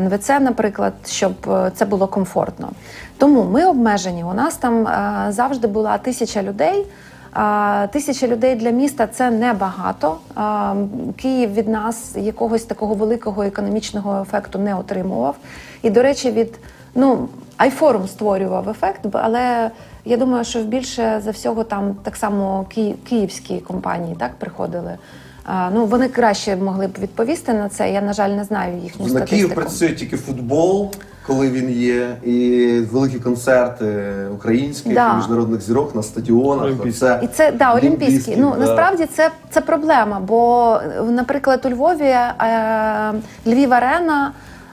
[0.01, 2.71] НВЦ, наприклад, щоб е, це було комфортно.
[3.23, 4.25] Тому ми обмежені.
[4.25, 6.87] У нас там е, завжди була тисяча людей.
[7.33, 10.17] А, Тисяча людей для міста це небагато.
[10.35, 10.75] А,
[11.17, 15.37] Київ від нас якогось такого великого економічного ефекту не отримував.
[15.83, 16.59] І, до речі, від
[16.95, 19.71] ну айфорум створював ефект, але
[20.05, 24.97] я думаю, що більше за всього там так само ки- київські компанії так приходили.
[25.45, 27.93] А, Ну вони краще могли б відповісти на це.
[27.93, 29.37] Я на жаль не знаю їхню На статистику.
[29.37, 30.91] Київ працює тільки футбол,
[31.27, 33.87] коли він є, і великі концерти
[34.35, 35.13] українських Да.
[35.13, 36.65] і міжнародних зірок на стадіонах.
[36.65, 37.01] Олімпійські.
[37.01, 38.37] Це І це да, олімпійські.
[38.39, 38.57] Ну да.
[38.67, 40.21] насправді це, це проблема.
[40.21, 43.13] Бо, наприклад, у Львові е,
[43.47, 44.33] Львів Арена.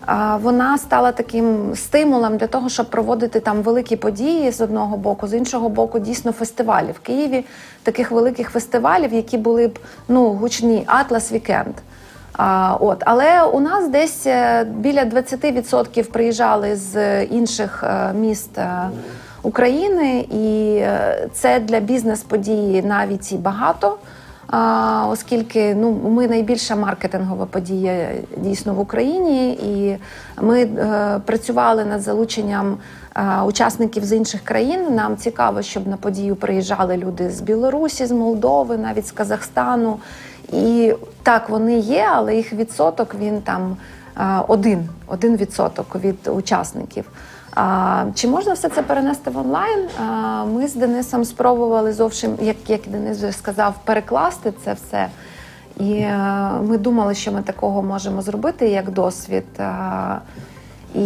[0.10, 5.28] е, Вона стала таким стимулом для того, щоб проводити там великі події з одного боку,
[5.28, 6.88] з іншого боку, дійсно фестивалі.
[6.96, 7.46] В Києві
[7.84, 11.74] таких великих фестивалів, які були б ну гучні, Атлас Вікенд.
[12.80, 18.90] От, але у нас десь е, біля 20% приїжджали з інших е, міст е,
[19.44, 20.82] України, і
[21.34, 23.98] це для бізнес-події навіть і багато.
[25.10, 29.98] Оскільки ну, ми найбільша маркетингова подія дійсно в Україні, і
[30.42, 32.78] ми е, працювали над залученням
[33.16, 34.96] е, учасників з інших країн.
[34.96, 40.00] Нам цікаво, щоб на подію приїжджали люди з Білорусі, з Молдови, навіть з Казахстану.
[40.54, 40.94] І
[41.24, 43.78] так вони є, але їх відсоток він там
[44.18, 47.06] е, один, один відсоток від учасників.
[47.56, 49.88] А, Чи можна все це перенести в онлайн?
[50.00, 55.08] А, Ми з Денисом спробували зовсім, як, як Денис вже сказав, перекласти це все.
[55.80, 56.18] І е,
[56.64, 59.46] ми думали, що ми такого можемо зробити як досвід.
[59.60, 60.18] А,
[60.96, 61.00] І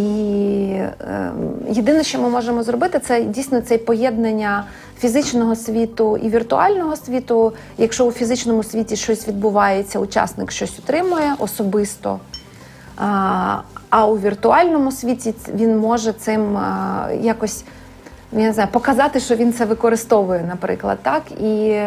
[0.70, 1.32] е,
[1.70, 4.64] єдине, що ми можемо зробити, це дійсно це поєднання
[4.98, 7.52] фізичного світу і віртуального світу.
[7.78, 12.20] Якщо у фізичному світі щось відбувається, учасник щось отримує особисто.
[12.96, 13.58] А,
[13.90, 17.64] а у віртуальному світі він може цим а, якось
[18.32, 21.22] я не знаю, показати, що він це використовує, наприклад, так.
[21.40, 21.80] І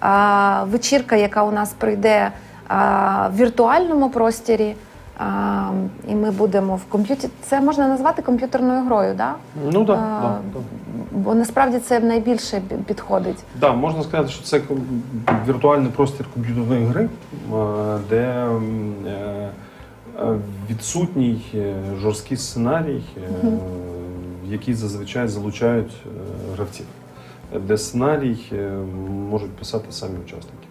[0.00, 2.30] а, вечірка, яка у нас прийде
[2.68, 4.74] а, в віртуальному просторі,
[5.18, 5.70] А,
[6.08, 7.30] і ми будемо в комп'ютері.
[7.42, 9.34] Це можна назвати комп'ютерною грою, да?
[9.72, 10.60] Ну так, А, да, да.
[11.18, 13.36] бо насправді це найбільше пі- підходить.
[13.60, 14.60] Да, можна сказати, що це
[15.48, 17.08] віртуальний простір комп'ютерної гри,
[18.10, 18.50] де е,
[19.06, 20.38] е,
[20.70, 23.46] відсутній е, жорсткий сценарій, е,
[24.46, 25.92] який зазвичай залучають
[26.54, 26.86] гравців,
[27.66, 28.38] де сценарій
[29.30, 30.66] можуть писати самі учасники.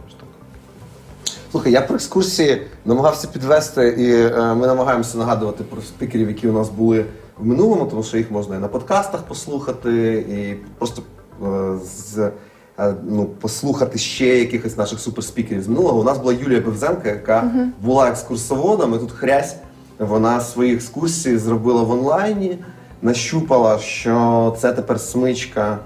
[1.52, 6.54] Слухай, я про екскурсії намагався підвести, і е, ми намагаємося нагадувати про спікерів, які у
[6.54, 7.06] нас були
[7.38, 11.02] в минулому, тому що їх можна і на подкастах послухати, і просто
[11.44, 12.32] е, з,
[12.80, 16.00] е, ну, послухати ще якихось наших суперспікерів з минулого.
[16.00, 19.56] У нас була Юлія Бевзенка, яка була екскурсоводом, і тут хрясь
[20.00, 22.58] вона свої екскурсії зробила в онлайні,
[23.02, 25.78] нащупала, що це тепер смичка,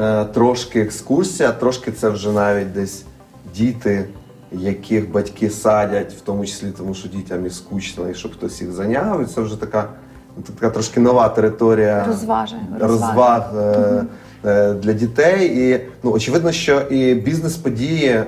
[0.00, 3.04] е, трошки екскурсія, трошки це вже навіть десь
[3.54, 4.04] діти,
[4.54, 8.72] яких батьки садять, в тому числі тому, що дітям і скучно, і щоб хтось їх
[8.72, 9.22] зайняв.
[9.22, 9.88] І це вже така,
[10.54, 14.04] така трошки нова територія Розважи, розваг е,
[14.44, 15.70] е, для дітей.
[15.70, 18.26] І ну, очевидно, що і бізнес-події е,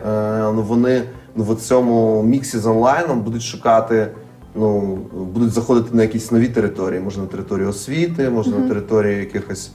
[0.55, 1.03] ну, вони
[1.37, 4.09] ну, в цьому міксі з онлайном будуть шукати.
[4.57, 4.99] Ну,
[5.35, 9.71] будуть заходити на якісь нові території, може на територію освіти, може на території якихось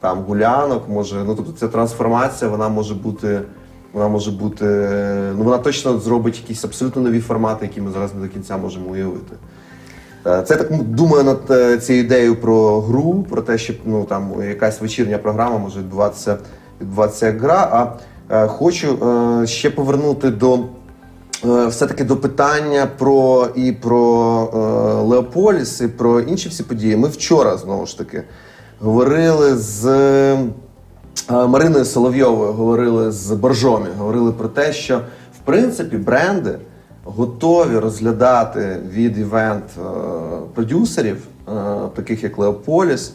[0.00, 1.24] там гулянок, може.
[1.24, 3.40] Ну тобто ця трансформація, вона може бути,
[3.92, 4.64] вона може бути,
[5.36, 8.90] ну вона точно зробить якісь абсолютно нові формати, які ми зараз не до кінця можемо
[8.90, 9.36] уявити.
[10.26, 14.32] Е, Це так думаю над е, цією ідеєю про гру, про те, щоб ну там
[14.48, 16.36] якась вечірня програма може відбуватися,
[16.80, 17.68] відбуватися як гра.
[17.72, 18.98] А е, хочу
[19.46, 20.58] ще повернути до
[21.68, 23.94] все-таки до питання про і про
[25.06, 26.96] Леополіс, і про інші всі події.
[26.96, 28.22] Ми вчора знову ж таки
[28.80, 29.84] говорили з
[31.30, 34.98] Мариною Соловйовою, говорили з Боржомі, говорили про те, що
[35.32, 36.58] в принципі бренди
[37.04, 39.80] готові розглядати від event е,
[40.54, 41.52] продюсерів, е,
[41.94, 43.12] таких як Леополіс,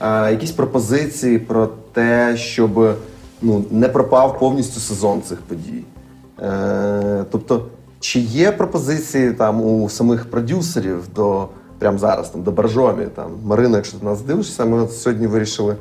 [0.00, 2.96] е, якісь пропозиції про те, щоб
[3.42, 5.84] ну, не пропав повністю сезон цих подій.
[7.30, 7.66] Тобто,
[8.00, 11.48] чи є пропозиції там у самих продюсерів до
[11.78, 15.76] прямо зараз там до Боржомі, там Марина, якщо ти нас дивишся, ми от сьогодні вирішили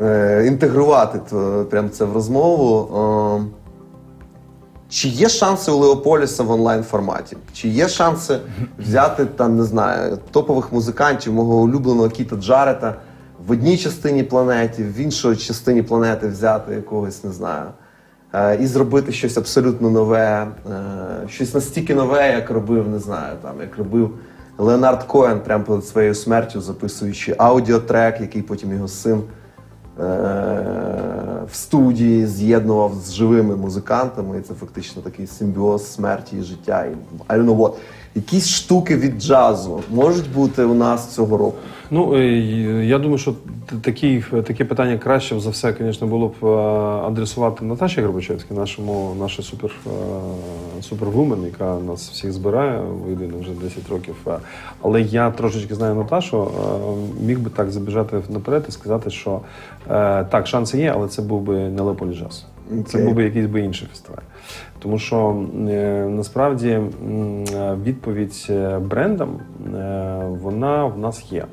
[0.00, 1.20] е, інтегрувати
[1.70, 2.98] прям це в розмову.
[2.98, 3.58] Е,
[4.88, 7.36] чи є шанси у Леополіса в онлайн форматі?
[7.52, 8.38] Чи є шанси
[8.78, 12.94] взяти там, не знаю, топових музикантів, мого улюбленого Кіта Джарета
[13.46, 17.66] в одній частині планети, в іншій частині планети взяти якогось, не знаю,
[18.32, 23.60] е, і зробити щось абсолютно нове, е, щось настільки нове, як робив, не знаю, там,
[23.60, 24.10] як робив
[24.58, 29.22] Леонард Коен прямо перед своєю смертю, записуючи аудіотрек, який потім його син
[29.98, 36.84] в студії з'єднував з живими музикантами, і це фактично такий симбіоз смерті і життя.
[36.84, 37.72] І I.
[38.14, 41.56] Якісь штуки від джазу можуть бути у нас цього року.
[41.90, 42.26] Ну, е,
[42.86, 43.34] я думаю, що
[43.80, 46.48] такі, таке питання краще за все, звісно, було б е,
[47.06, 49.90] адресувати Наташі Горбачевській, нашому, наша супер, е,
[50.82, 54.14] супервумен, яка нас всіх збирає, вийде вже 10 років.
[54.26, 54.38] Е,
[54.82, 59.77] Але я трошечки знаю Наташу, е, міг би так забіжати наперед і сказати, що е,
[60.24, 62.46] так, шанси є, але це був би не Леополі Джаз.
[62.86, 64.22] Це був би якийсь би інший фестиваль.
[64.78, 66.82] Тому що е, насправді е,
[67.84, 69.28] відповідь е, брендам
[69.74, 71.44] е, вона в нас є.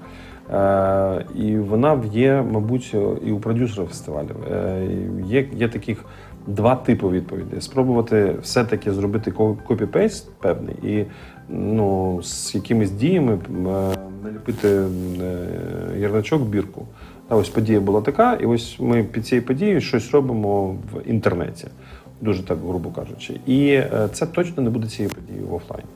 [0.54, 4.36] Е, і вона є, мабуть, і у продюсерів фестивалів.
[4.52, 4.88] Е,
[5.26, 6.06] є, є таких
[6.48, 11.06] два типи відповідей: спробувати все-таки зробити ко- copy-paste певний і
[11.50, 14.88] ну, з якимись діями е, наліпити е,
[16.00, 16.86] ярличок бірку.
[17.28, 21.68] Та ось подія була така, і ось ми під цією подією щось робимо в інтернеті,
[22.22, 23.40] дуже так грубо кажучи.
[23.46, 25.90] І е, це точно не буде цією подією в офлайні.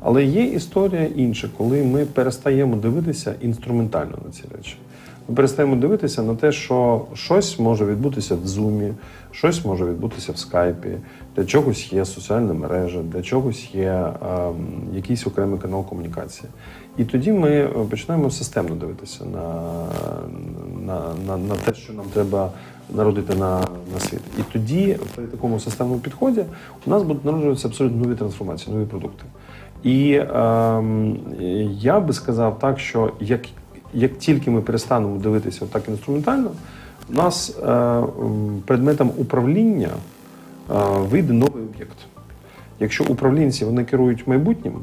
[0.00, 4.76] Але є історія інша, коли ми перестаємо дивитися інструментально на ці речі.
[5.28, 8.92] Ми перестаємо дивитися на те, що щось може відбутися в Zoom,
[9.30, 10.88] щось може відбутися в скайпі,
[11.36, 14.54] для чогось є соціальна мережа, для чогось є ем,
[14.94, 16.48] якийсь окремий канал комунікації.
[16.98, 19.62] І тоді ми е, починаємо системно дивитися на,
[20.86, 22.50] на, на, на те, що нам треба
[22.94, 23.60] народити на,
[23.94, 24.20] на світ.
[24.38, 26.44] І тоді, при такому системному підході,
[26.86, 29.24] у нас будуть народжуватися абсолютно нові трансформації, нові продукти.
[29.82, 31.16] І ем,
[31.70, 33.40] я би сказав так, що як,
[33.94, 36.50] як тільки ми перестанемо дивитися так інструментально,
[37.10, 38.02] у нас е,
[38.66, 41.96] предметом управління е, вийде новий об'єкт.
[42.80, 44.74] Якщо управлінці вони керують майбутнім,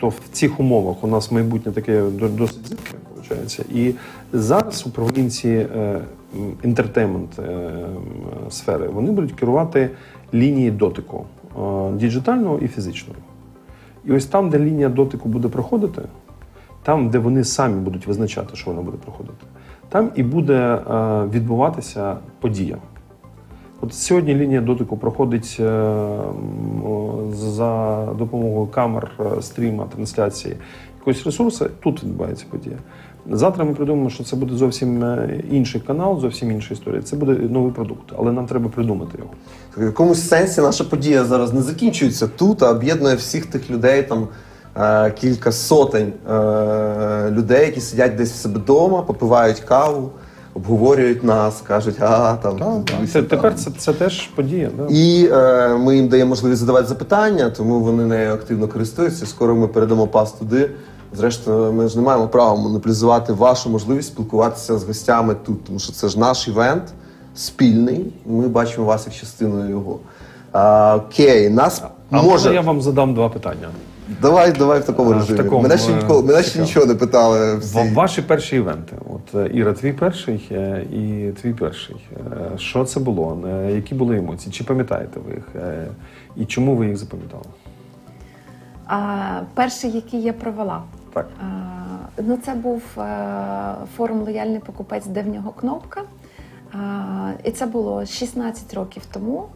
[0.00, 3.60] то в цих умовах у нас майбутнє таке досить зитке, виходить.
[3.74, 3.94] І
[4.32, 6.00] зараз управлінці е,
[6.64, 7.70] інтертеймент е,
[8.50, 9.90] сфери вони будуть керувати
[10.34, 11.24] лінії дотику
[11.58, 13.18] е, діджитального і фізичного.
[14.04, 16.02] І ось там, де лінія дотику буде проходити,
[16.82, 19.44] там, де вони самі будуть визначати, що вона буде проходити,
[19.88, 20.78] там і буде
[21.32, 22.76] відбуватися подія.
[23.82, 25.92] От сьогодні лінія дотику проходить е,
[27.32, 30.56] за допомогою камер, е, стріма, трансляції
[30.98, 31.66] якогось ресурсу.
[31.82, 32.76] Тут відбувається подія.
[33.30, 37.02] Завтра ми придумаємо, що це буде зовсім е, інший канал, зовсім інша історія.
[37.02, 39.30] Це буде новий продукт, але нам треба придумати його.
[39.76, 44.28] В якомусь сенсі наша подія зараз не закінчується тут, а об'єднує всіх тих людей, там
[45.14, 46.12] кілька сотень
[47.30, 50.10] людей, які сидять десь в себе вдома, попивають каву,
[50.54, 52.82] обговорюють нас, кажуть, а там.
[52.84, 54.70] дивися, Це, тепер це, це теж подія.
[54.78, 54.86] Да?
[54.90, 59.26] І е, ми їм даємо можливість задавати запитання, тому вони нею активно користуються.
[59.26, 60.70] Скоро ми передамо пас туди.
[61.12, 65.92] Зрештою, ми ж не маємо права монополізувати вашу можливість спілкуватися з гостями тут, тому що
[65.92, 66.82] це ж наш івент
[67.34, 68.12] спільний.
[68.26, 69.98] Ми бачимо вас як частиною його.
[70.52, 72.28] А, окей, нас А може.
[72.28, 73.68] може я вам задам два питання?
[74.22, 75.38] Давай, давай в такому А, в режимі.
[75.38, 77.56] такому, мене ще е, ніколи, мене ще нічого не питали.
[77.56, 77.90] Всі.
[77.94, 78.96] Ваші перші івенти.
[79.10, 81.96] От е, Іра, твій перший е, і твій перший.
[82.56, 83.48] Що це було?
[83.68, 84.52] Які були емоції?
[84.52, 85.48] Чи пам'ятаєте ви їх?
[86.36, 87.44] І чому ви їх запам'ятали?
[88.86, 90.82] А, перший, який я провела.
[91.14, 91.28] Так.
[91.40, 91.46] А,
[92.22, 92.82] ну, це був
[93.96, 96.02] форум Лояльний покупець, де в нього кнопка.
[96.72, 99.46] А, і це було 16 років тому.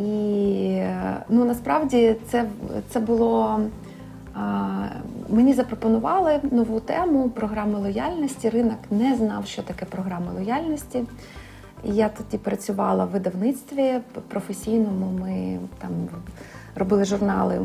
[0.00, 0.82] І
[1.28, 2.44] ну, насправді це,
[2.90, 3.60] це було.
[5.28, 8.48] Мені запропонували нову тему програми лояльності.
[8.48, 11.04] Ринок не знав, що таке програма лояльності.
[11.84, 13.98] Я тоді працювала в видавництві
[14.28, 15.18] професійному.
[15.20, 15.90] Ми там
[16.76, 17.60] робили журнали е,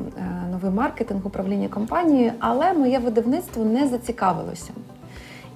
[0.51, 4.71] новий маркетинг, управління компанією, але моє видавництво не зацікавилося.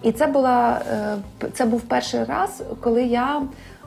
[0.02, 1.18] І це була е,
[1.54, 3.42] це був перший раз, коли я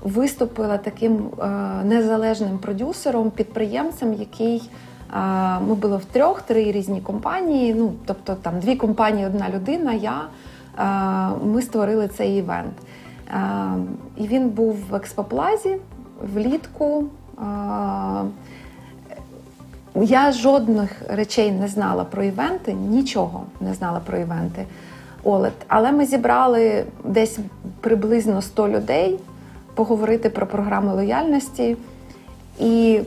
[0.04, 1.46] виступила таким е,
[1.84, 5.16] незалежним продюсером, підприємцем, який е,
[5.60, 7.74] ми були в трьох, три різні компанії.
[7.74, 9.92] Ну тобто там дві компанії, одна людина.
[9.92, 10.22] Я
[10.78, 12.74] е, ми створили цей івент.
[14.16, 15.76] І він був в експоплазі
[16.34, 17.04] влітку.
[19.94, 24.64] Я жодних речей не знала про івенти, нічого не знала про івенти.
[25.24, 25.52] Олет.
[25.68, 27.38] Але ми зібрали десь
[27.80, 29.18] приблизно 100 людей
[29.74, 31.76] поговорити про програми лояльності.
[32.60, 33.00] І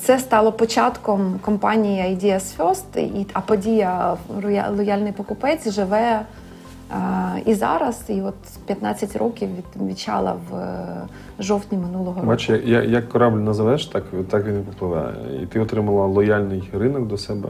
[0.00, 4.16] це стало початком компанії Ideas First, і, а подія
[4.76, 6.20] Лояльний покупець живе
[6.90, 6.94] е,
[7.46, 8.00] і зараз.
[8.08, 8.34] І от
[8.66, 10.76] 15 років від, відчала в е,
[11.38, 12.26] жовтні минулого року.
[12.26, 15.14] Бач, я- я- як корабль називеш, так, так він і попливе.
[15.42, 17.48] І ти отримала лояльний ринок до себе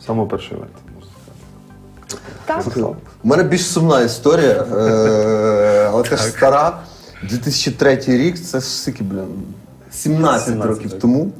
[0.00, 1.10] саме перший можна.
[2.46, 2.64] Так,
[3.22, 6.78] У мене більш сумна історія, е, але теж стара.
[7.30, 9.24] 2003 рік, це ж скільки, блін,
[9.90, 11.00] 17, 17 років років.
[11.00, 11.30] тому.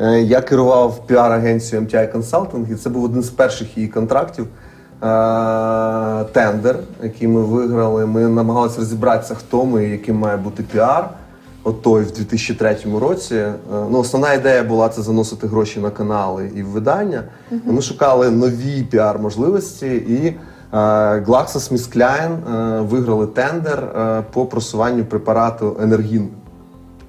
[0.00, 4.44] Е, Я керував піар-агенцією MTI Consulting, і це був один з перших її контрактів.
[4.44, 8.06] Е, Тендер, який ми виграли.
[8.06, 11.10] Ми намагалися розібратися, хто ми і яким має бути піар.
[11.64, 13.34] От той в 2003 році.
[13.34, 13.52] Е,
[13.90, 17.22] Ну, основна ідея була це заносити гроші на канали і в видання.
[17.64, 20.36] Ми шукали нові піар-можливості, і
[20.72, 22.36] е, GlaxoSmithKline
[22.78, 26.28] е, виграли тендер е, по просуванню препарату Енергін.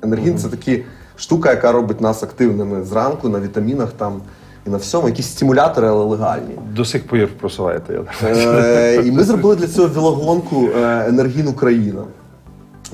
[0.01, 0.83] Енергін це такі
[1.15, 4.21] штука, яка робить нас активними зранку на вітамінах там
[4.67, 5.07] і на всьому.
[5.07, 6.59] Якісь стимулятори, але легальні.
[6.75, 7.93] До сих пір просуваєте.
[7.93, 8.29] Я?
[8.29, 10.69] Е, і ми зробили для цього велогонку
[11.07, 12.03] Енергін Україна.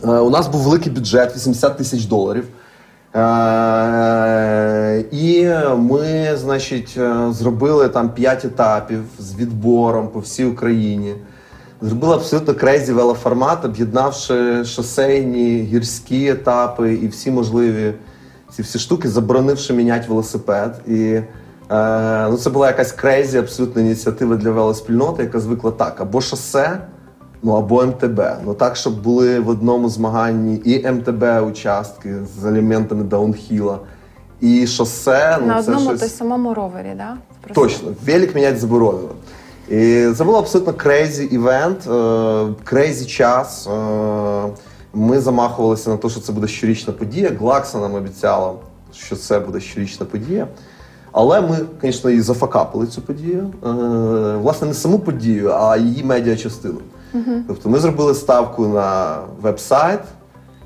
[0.03, 2.43] Е, у нас був великий бюджет 80 тисяч доларів.
[3.15, 3.19] Е,
[5.11, 11.15] і ми, значить, е, зробили там 5 етапів з відбором по всій Україні.
[11.81, 17.93] Зробили абсолютно crazy велоформат, об'єднавши шосейні, гірські етапи і всі можливі
[18.51, 20.81] ці всі штуки, заборонивши міняти велосипед.
[20.87, 21.21] І
[21.71, 26.77] е, ну, це була якась crazy, абсолютна ініціатива для велоспільноти, яка звикла так: або шосе,
[27.43, 28.21] ну або МТБ.
[28.45, 33.79] Ну так, щоб були в одному змаганні і МТБ участки з елементами даунхіла,
[34.41, 35.37] і шосе.
[35.41, 35.99] Ну, це одному щось...
[35.99, 37.17] той самому ровері, да?
[37.41, 39.09] Просто- Точно, велик міняти заборонено.
[39.69, 41.89] І це був абсолютно crazy event,
[42.63, 43.67] crazy час.
[43.67, 44.49] Е,
[44.93, 47.31] Ми замахувалися на те, що це буде щорічна подія.
[47.39, 48.53] Глакса нам обіцяла,
[48.93, 50.47] що це буде щорічна подія.
[51.11, 53.49] Але ми, звісно, і зафакапили цю подію.
[53.65, 53.67] Е,
[54.37, 56.79] Власне, не саму подію, а її медіачастину.
[57.47, 59.99] Тобто ми зробили ставку на веб-сайт,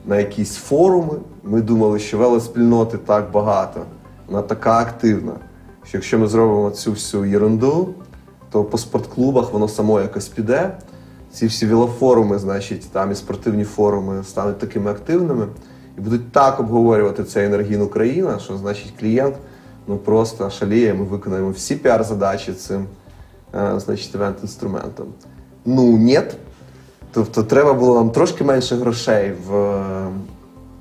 [0.06, 1.14] на якісь форуми.
[1.44, 3.82] Ми думали, що велоспільноти так багато,
[4.28, 5.34] вона така активна,
[5.84, 7.94] що якщо ми зробимо цю всю єрунду,
[8.52, 10.78] то по спортклубах воно само якось піде.
[11.34, 15.48] Ці всі велофоруми, значить, там і спортивні форуми стануть такими активними
[15.98, 19.36] і будуть так обговорювати цей енергін Україна, що значить клієнт
[19.88, 20.94] ну просто шаліє.
[20.94, 22.86] Ми виконаємо всі піар-задачі цим
[23.56, 25.08] е, значить, event-інструментом.
[25.66, 26.22] Ну, ні.
[27.14, 29.82] Тобто треба було нам трошки менше грошей в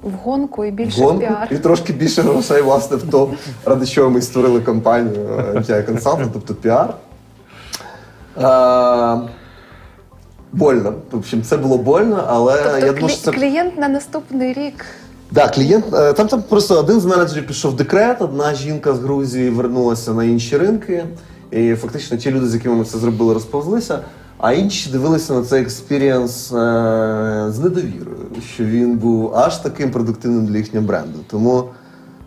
[0.03, 1.48] В гонку і більше гонку піар.
[1.51, 3.30] і трошки більше грошей, власне, в то,
[3.64, 6.94] ради чого ми створили компанію MTI Consulting, тобто піар.
[8.36, 9.28] Е,
[10.53, 10.94] больно.
[11.11, 14.84] В общем, це було больно, але Тобто я думаю, що це клієнт на наступний рік
[15.30, 18.98] Да, клієнт е, там, там просто один з менеджерів пішов в декрет, одна жінка з
[18.98, 21.05] Грузії вернулася на інші ринки.
[21.51, 23.98] І фактично ті люди, з якими ми це зробили, розповзлися.
[24.38, 26.57] А інші дивилися на цей experience е,
[27.48, 31.18] з недовірою, що він був аж таким продуктивним для їхнього бренду.
[31.30, 31.64] Тому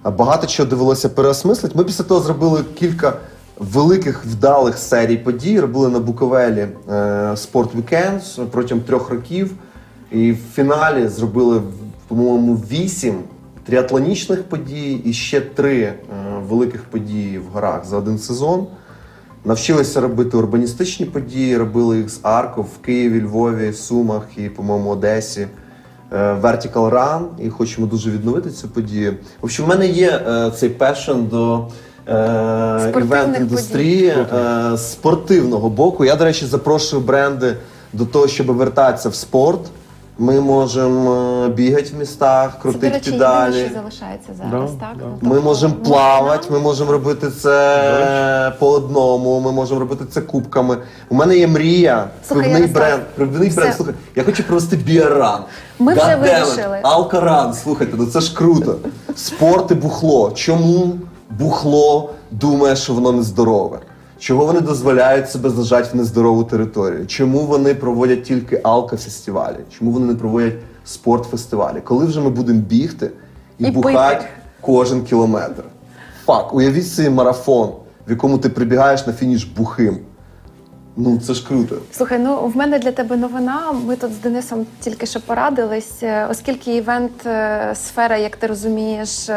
[0.06, 1.78] е, багато чого довелося переосмислити.
[1.78, 3.14] Ми після того зробили кілька
[3.60, 5.60] великих вдалих серій подій.
[5.60, 9.52] Робили на Буковелі е, Спорт Weekends протягом трьох років.
[10.12, 11.62] І в фіналі зробили,
[12.08, 13.16] по-моєму, вісім
[13.66, 15.96] тріатлонічних подій і ще три е,
[16.50, 18.68] великих події в горах за один сезон.
[19.46, 25.48] Навчилися робити урбаністичні події, робили їх з Арко в Києві, Львові, Сумах і, по-моєму, Одесі.
[26.14, 29.12] Е, Vertical Run, і хочемо дуже відновити цю подію.
[29.42, 31.68] В общем, в мене є е, цей пешен до
[32.08, 36.06] е, івент-індустрії е, спортивного боку.
[36.06, 37.56] Я, до речі, запрошую бренди
[37.94, 39.60] до того, щоб вертатися в спорт.
[40.18, 43.56] Ми можемо е, бігати в містах, це, до крутити речі, педалі.
[43.56, 44.98] єдине, що залишається зараз, Да, так?
[44.98, 45.04] да.
[45.06, 49.80] Ну, Ми тобто, можемо ну, плавати, нам- ми можемо робити це по одному, ми можемо
[49.80, 50.78] робити це кубками.
[51.10, 53.04] У мене є мрія, Слухай, пивний Ярослав, бренд.
[53.32, 53.62] Пивний все.
[53.62, 53.76] бренд.
[53.76, 55.40] Слухай, я хочу провести beer run.
[55.80, 56.80] Ми вже вирішили.
[56.84, 58.76] Алко run, слухайте, ну це ж круто.
[59.16, 60.32] Спорт і бухло.
[60.36, 60.94] Чому
[61.30, 63.80] бухло думає, що воно нездорове?
[64.24, 67.08] Чого вони дозволяють себе зажати в нездорову територію?
[67.08, 69.56] Чому вони проводять тільки алкофестивалі?
[69.78, 70.54] Чому вони не проводять
[70.86, 71.82] спортфестивалі?
[71.84, 73.12] Коли вже ми будемо бігти
[73.60, 74.30] і, І бухати пити.
[74.62, 75.64] кожен кілометр?
[76.26, 77.70] Fuck, уявіть собі марафон,
[78.08, 79.98] в якому ти прибігаєш на фініш бухим.
[80.98, 81.76] Ну це ж круто.
[81.92, 83.72] Слухай, ну в мене для тебе новина.
[83.86, 89.30] Ми тут з Денисом тільки що порадились, Е, оскільки івент е, сфера, як ти розумієш.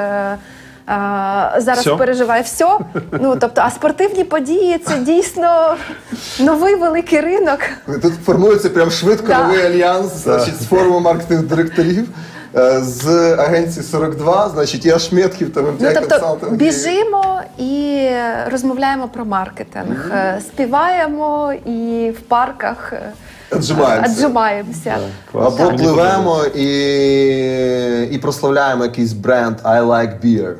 [1.59, 1.97] Зараз Всьо?
[1.97, 2.79] переживає все.
[3.13, 5.77] Ну тобто, а спортивні події це дійсно
[6.41, 7.59] новий великий ринок.
[8.03, 9.39] Тут формується прям швидко Да.
[9.47, 12.09] новий альянс значить, з форуму маркетинг директорів.
[12.57, 18.09] е, З агенції 42, значить, і Ашметків та Ну тобто біжимо і
[18.51, 23.13] розмовляємо про маркетинг, Е, співаємо і в парках е,
[23.51, 24.13] Отжимаємося.
[24.13, 24.97] отжимаємося.
[25.33, 25.55] Клас.
[25.61, 26.69] Або пливемо і,
[28.13, 30.53] і прославляємо якийсь бренд I like beer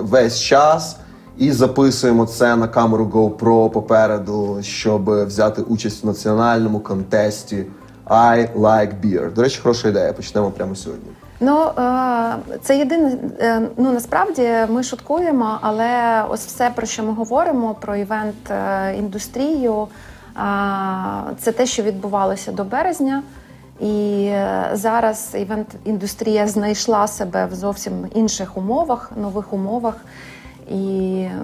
[0.00, 0.96] весь час.
[1.38, 7.64] І записуємо це на камеру GoPro попереду, щоб взяти участь в національному контесті
[8.06, 9.32] I like beer.
[9.34, 10.12] До речі, хороша ідея.
[10.12, 11.06] Почнемо прямо сьогодні.
[11.40, 13.16] Ну е, це єдине.
[13.40, 18.94] е, Ну насправді ми шуткуємо, але ось все, про що ми говоримо, про івент е,
[18.98, 19.88] індустрію,
[20.36, 20.40] е,
[21.38, 23.22] це те, що відбувалося до березня.
[23.82, 29.96] І е, зараз івент-індустрія знайшла себе в зовсім інших умовах, нових умовах.
[30.70, 31.38] І е,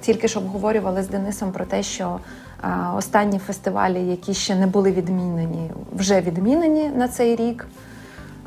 [0.00, 2.18] тільки що обговорювали з Денисом про те, що
[2.64, 7.66] е, останні фестивалі, які ще не були відмінені, вже відмінені на цей рік.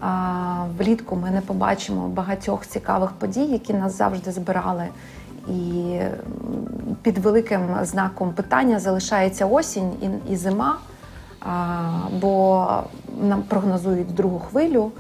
[0.02, 4.88] А, Влітку ми не побачимо багатьох цікавих подій, які нас завжди збирали.
[5.50, 6.00] І
[7.02, 10.78] під великим знаком питання залишається осінь і, і зима,
[12.12, 12.68] бо
[13.22, 14.92] нам прогнозують другу хвилю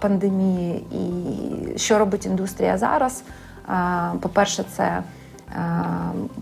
[0.00, 0.84] пандемії.
[0.92, 3.22] І що робить індустрія зараз?
[4.20, 5.02] По-перше, це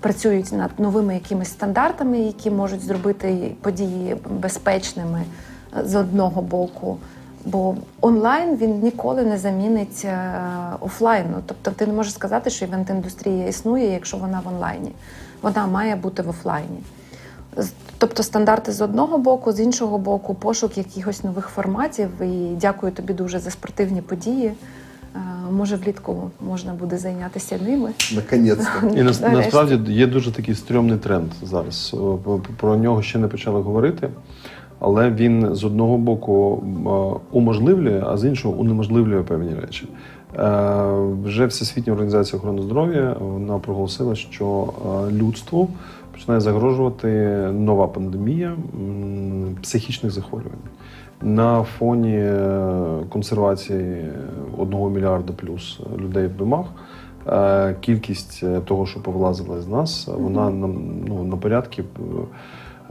[0.01, 5.23] працюють над новими якимись стандартами, які можуть зробити події безпечними
[5.85, 6.99] з одного боку.
[7.45, 10.33] Бо онлайн він ніколи не замінить е,
[10.81, 11.37] офлайну.
[11.47, 14.93] Тобто ти не можеш сказати, що івент-індустрія існує, якщо вона в онлайні.
[15.43, 16.79] Вона має бути в офлайні.
[17.99, 22.09] Тобто стандарти з одного боку, з іншого боку, пошук якихось нових форматів.
[22.23, 24.47] І дякую тобі дуже за спортивні події.
[25.17, 25.19] Е,
[25.53, 27.91] Може, влітку можна буде зайнятися ними.
[28.15, 28.87] Наконець-то.
[28.89, 29.25] І Нарешті.
[29.31, 31.97] насправді є дуже такий стрьомний тренд зараз.
[32.25, 34.09] Про- Про нього ще не почали говорити,
[34.79, 39.89] але він з одного боку е, уможливлює, а з іншого унеможливлює певні речі.
[40.39, 40.85] Е,
[41.25, 44.73] Вже Всесвітня організація охорони здоров'я вона проголосила, що
[45.09, 45.69] е, людству
[46.21, 47.09] починає загрожувати
[47.53, 48.57] нова пандемія
[49.63, 50.59] психічних захворювань.
[51.23, 54.09] На фоні е, консервації
[54.59, 56.67] одного мільярда плюс людей в домах
[57.27, 60.67] е, кількість е, того, що повлазила з нас, вона на,
[61.07, 61.85] ну, на порядки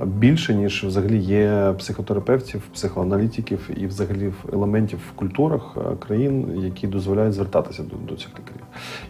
[0.05, 7.33] більше, ніж взагалі є психотерапевтів, психоаналітиків і взагалі елементів в культурах е, країн, які дозволяють
[7.33, 8.65] звертатися до, до цих лікарів.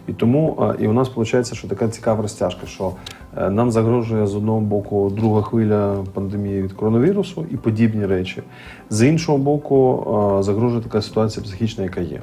[0.08, 2.92] І тому е, і у нас виходить, що така цікава розтяжка, що
[3.36, 8.42] е, нам загрожує з одного боку друга хвиля пандемії від коронавірусу і подібні речі.
[8.90, 10.06] З іншого боку,
[10.40, 12.20] загрожує така ситуація психічна, яка є.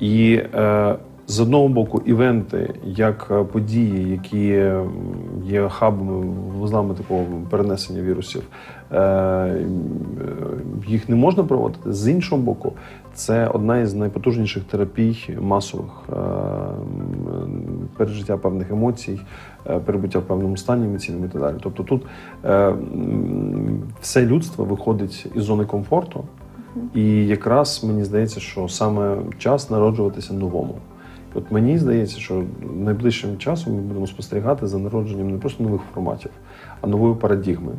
[0.00, 0.40] І
[1.30, 4.70] з одного боку, івенти, як е, події, які
[5.44, 6.26] є хабами,
[6.58, 8.42] вузлами такого перенесення вірусів,
[8.92, 9.64] е, е,
[10.88, 11.92] їх не можна проводити.
[11.92, 12.72] З іншого боку,
[13.14, 16.14] це одна із найпотужніших терапій масових е,
[17.96, 19.20] пережиття певних емоцій,
[19.66, 21.54] е, перебуття в певному стані емоційному і так далі.
[21.62, 22.02] Тобто тут
[22.44, 22.74] е,
[24.00, 26.24] все людство виходить із зони комфорту.
[26.94, 30.74] І якраз мені здається, що саме час народжуватися новому.
[31.34, 32.42] От мені здається, що
[32.76, 36.30] найближчим часом ми будемо спостерігати за народженням не просто нових форматів,
[36.80, 37.72] а нової парадігми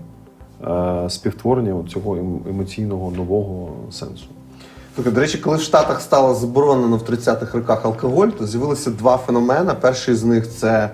[0.68, 4.26] е, співтворення цього ем- емоційного нового сенсу.
[4.95, 9.18] Слухай, до речі, коли в Штатах стало заборонено в 30-х роках алкоголь, то з'явилися два
[9.18, 9.74] феномени.
[9.82, 10.89] Перший з них це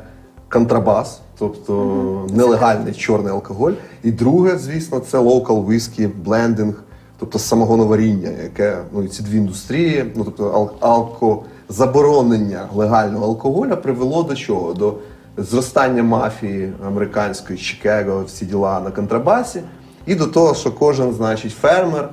[0.49, 3.71] контрабас, тобто нелегальний чорний алкоголь.
[4.03, 6.83] І друге, звісно, це local whisky, блендинг,
[7.19, 13.75] тобто самогоноваріння, яке ну і ці дві індустрії, ну тобто ал- алко заборонення легального алкоголя
[13.75, 14.73] привело до чого?
[14.73, 14.93] До
[15.37, 19.61] зростання мафії американської, Чикаго, всі діла на контрабасі,
[20.05, 22.09] і до того, що кожен, значить, фермер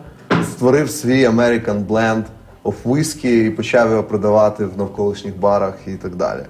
[0.53, 2.23] створив свій American Blend
[2.65, 6.41] of Whisky і почав його продавати в навколишніх барах і так далі.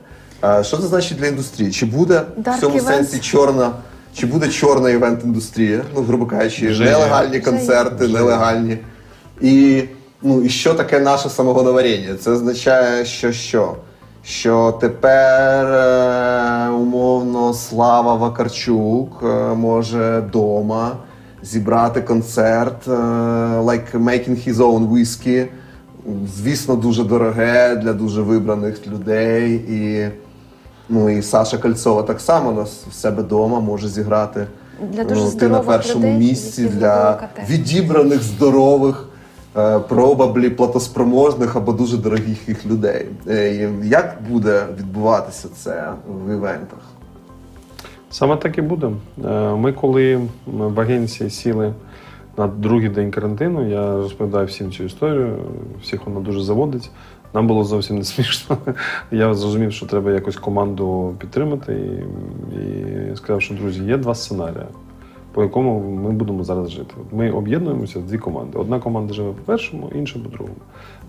[0.64, 1.70] Що це значить для індустрії?
[1.70, 2.86] Чи буде в цьому events?
[2.86, 3.72] сенсі чорна,
[4.14, 5.80] чи буде чорна івент-індустрія?
[5.94, 7.40] Ну, грубо кажучи, Вже нелегальні є.
[7.40, 8.78] концерти, Вже нелегальні.
[9.40, 9.82] І,
[10.24, 12.14] ну, і що таке наше самогоноваріння?
[12.14, 13.74] Це означає, що що?
[14.22, 20.92] Що тепер е, умовно Слава Вакарчук е, може вдома
[21.42, 22.90] зібрати концерт, е,
[23.60, 25.46] like making his own whiskey.
[26.36, 29.54] Звісно, дуже дороге для дуже вибраних людей.
[29.54, 30.08] І,
[30.88, 34.46] ну, і Саша Кальцова так само нас в себе вдома може зіграти.
[34.92, 39.08] Для дуже ну, ти на першому людей, місці для відібраних здорових,
[39.88, 43.06] пробаблі платоспроможних або дуже дорогих їх людей.
[43.28, 46.78] Е, Як буде відбуватися це в івентах?
[48.10, 48.90] Саме так і буде.
[49.24, 51.72] Е, Ми, коли в агенції сіли
[52.38, 55.38] на другий день карантину, я розповідаю всім цю історію,
[55.82, 56.90] всіх вона дуже заводить.
[57.34, 58.56] Нам було зовсім не смішно.
[59.10, 62.62] Я зрозумів, що треба якось команду підтримати і,
[63.12, 64.64] і сказав, що друзі, є два сценарії,
[65.34, 66.94] по якому ми будемо зараз жити.
[67.12, 68.58] Ми об'єднуємося в дві команди.
[68.58, 70.56] Одна команда живе по першому, інша по другому.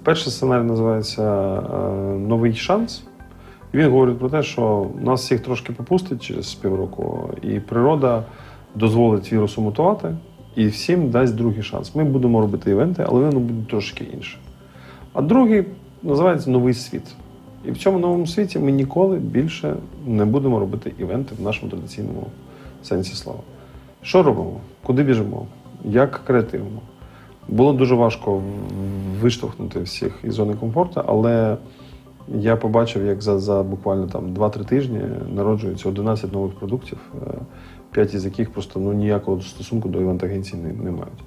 [0.04, 3.04] Перший сценарій називається е, Новий шанс.
[3.74, 8.24] Він говорить про те, що нас всіх трошки попустить через півроку, і природа
[8.76, 10.16] дозволить вірусу мутувати
[10.56, 11.96] і всім дасть другий шанс.
[11.96, 14.38] Ми будемо робити івенти, але вони будуть трошки інші.
[15.14, 15.66] А другий
[16.04, 17.04] називається Новий світ.
[17.66, 19.76] І в цьому новому світі ми ніколи більше
[20.08, 22.28] не будемо робити івенти в нашому традиційному
[22.84, 23.40] сенсі слова.
[24.06, 24.60] Що робимо?
[24.84, 25.46] Куди біжимо?
[25.84, 26.82] Як креативно?
[27.48, 28.42] Було дуже важко
[29.22, 31.58] виштовхнути всіх із зони комфорту, але
[32.28, 35.02] я побачив, як за, за буквально там 2-3 тижні
[35.36, 36.98] народжується 11 нових продуктів,
[37.92, 41.24] 5 із яких просто ну, ніякого стосунку до івент-агенції не, не мають.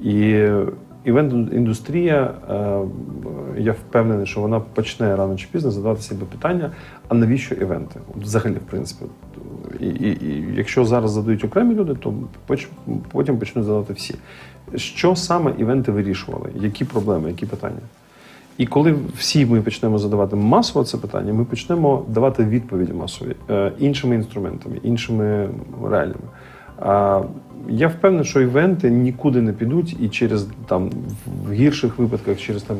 [0.00, 0.48] І
[1.06, 2.80] івент-індустрія, е,
[3.60, 6.70] я впевнений, що вона почне рано чи пізно задавати собі питання:
[7.08, 8.00] а навіщо івенти?
[8.22, 9.04] Взагалі, в принципі.
[9.80, 12.14] І, і, і якщо зараз задають окремі люди, то
[13.12, 14.14] потім почнуть задавати всі.
[14.74, 16.50] Що саме івенти вирішували?
[16.54, 17.80] Які проблеми, які питання?
[18.58, 23.72] І коли всі ми почнемо задавати масово це питання, ми почнемо давати відповіді масові е,
[23.78, 25.48] іншими інструментами, іншими
[25.84, 26.28] реаліями.
[27.68, 30.90] Я впевнений, що івенти нікуди не підуть, і через там
[31.46, 32.76] в гірших випадках, через там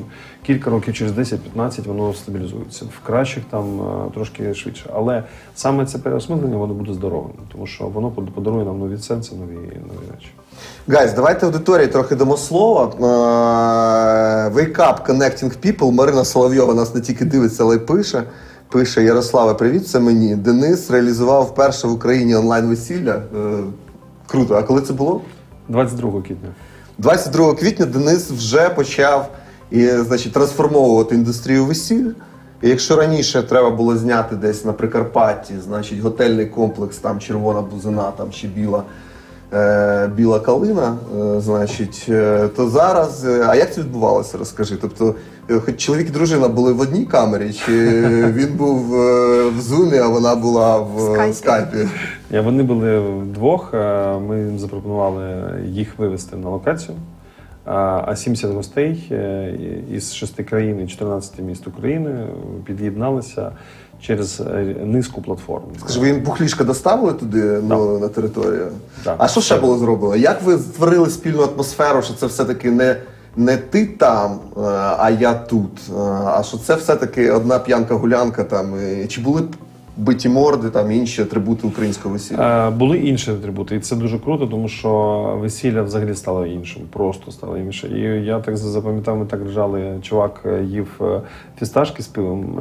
[0.47, 2.85] кілька років, через 10-15 воно стабілізується.
[2.85, 4.91] В кращих там е, трошки швидше.
[4.95, 5.23] Але
[5.55, 10.13] саме це переосмислення воно буде здоровим, тому що воно подарує нам нові сенси, нові нові
[10.15, 10.29] речі.
[10.89, 12.93] Гайз, давайте аудиторії трохи дамо слова.
[12.95, 15.93] Е, Wake up, connecting people.
[15.93, 18.23] Марина Соловйова нас не тільки дивиться, але й пише.
[18.69, 20.37] Пише Ярославе, привіт, це мені.
[20.37, 23.23] Денис реалізував вперше в Україні онлайн весілля.
[23.37, 23.59] Е,
[24.27, 24.55] Круто.
[24.55, 25.21] А коли це було?
[25.69, 26.49] 22 квітня.
[26.99, 29.29] 22 квітня Денис вже почав
[29.71, 32.11] і, значить, трансформовувати індустрію весіль.
[32.63, 38.11] І якщо раніше треба було зняти десь на Прикарпатті, значить, готельний комплекс, там червона бузина,
[38.11, 38.83] там ще біла,
[39.53, 43.25] е, біла калина, е, значить, е, то зараз.
[43.25, 44.77] е, а як це відбувалося, розкажи?
[44.81, 45.15] Тобто,
[45.65, 47.73] хоч чоловік і дружина були в одній камері, чи
[48.35, 51.35] він був е, в зумі, а вона була в В скайпі.
[51.35, 51.89] скайпі?
[52.31, 53.75] Ні, Вони були вдвох.
[53.75, 55.25] е, Ми їм запропонували
[55.67, 56.97] їх вивезти на локацію.
[57.65, 59.53] А а 70 гостей е,
[59.93, 62.27] із шести країн і 14 міст України
[62.65, 63.51] під'єдналися
[64.01, 65.63] через е, низку платформ.
[65.81, 68.67] Скажи, ви їм бухлішка доставили туди ну, на територію?
[69.05, 69.15] Так.
[69.19, 70.17] А що ще було зроблено?
[70.17, 72.97] Як ви створили спільну атмосферу, що це все-таки не,
[73.37, 74.61] не ти там, е,
[74.99, 75.71] а я тут?
[75.91, 78.75] е, А що це все-таки одна п'янка-гулянка там?
[79.09, 79.43] Чи були
[79.97, 82.69] биті морди, там інші атрибути українського весілля?
[82.69, 84.91] Е, Були інші атрибути, і це дуже круто, тому що
[85.41, 87.89] весілля взагалі стало іншим, просто стало інше.
[87.89, 91.01] І я так запам'ятав, ми так лежали, чувак їв
[91.59, 92.61] фісташки з пивом,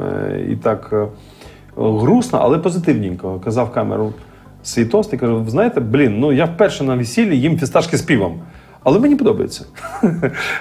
[0.49, 0.93] і так
[1.78, 3.41] грустно, але позитивненько.
[3.45, 4.13] Казав камеру
[4.63, 8.01] свій тост і кажу: ви знаєте, блін, ну я вперше на весіллі їм фісташки з
[8.01, 8.39] пивом.
[8.86, 9.65] Але мені подобається.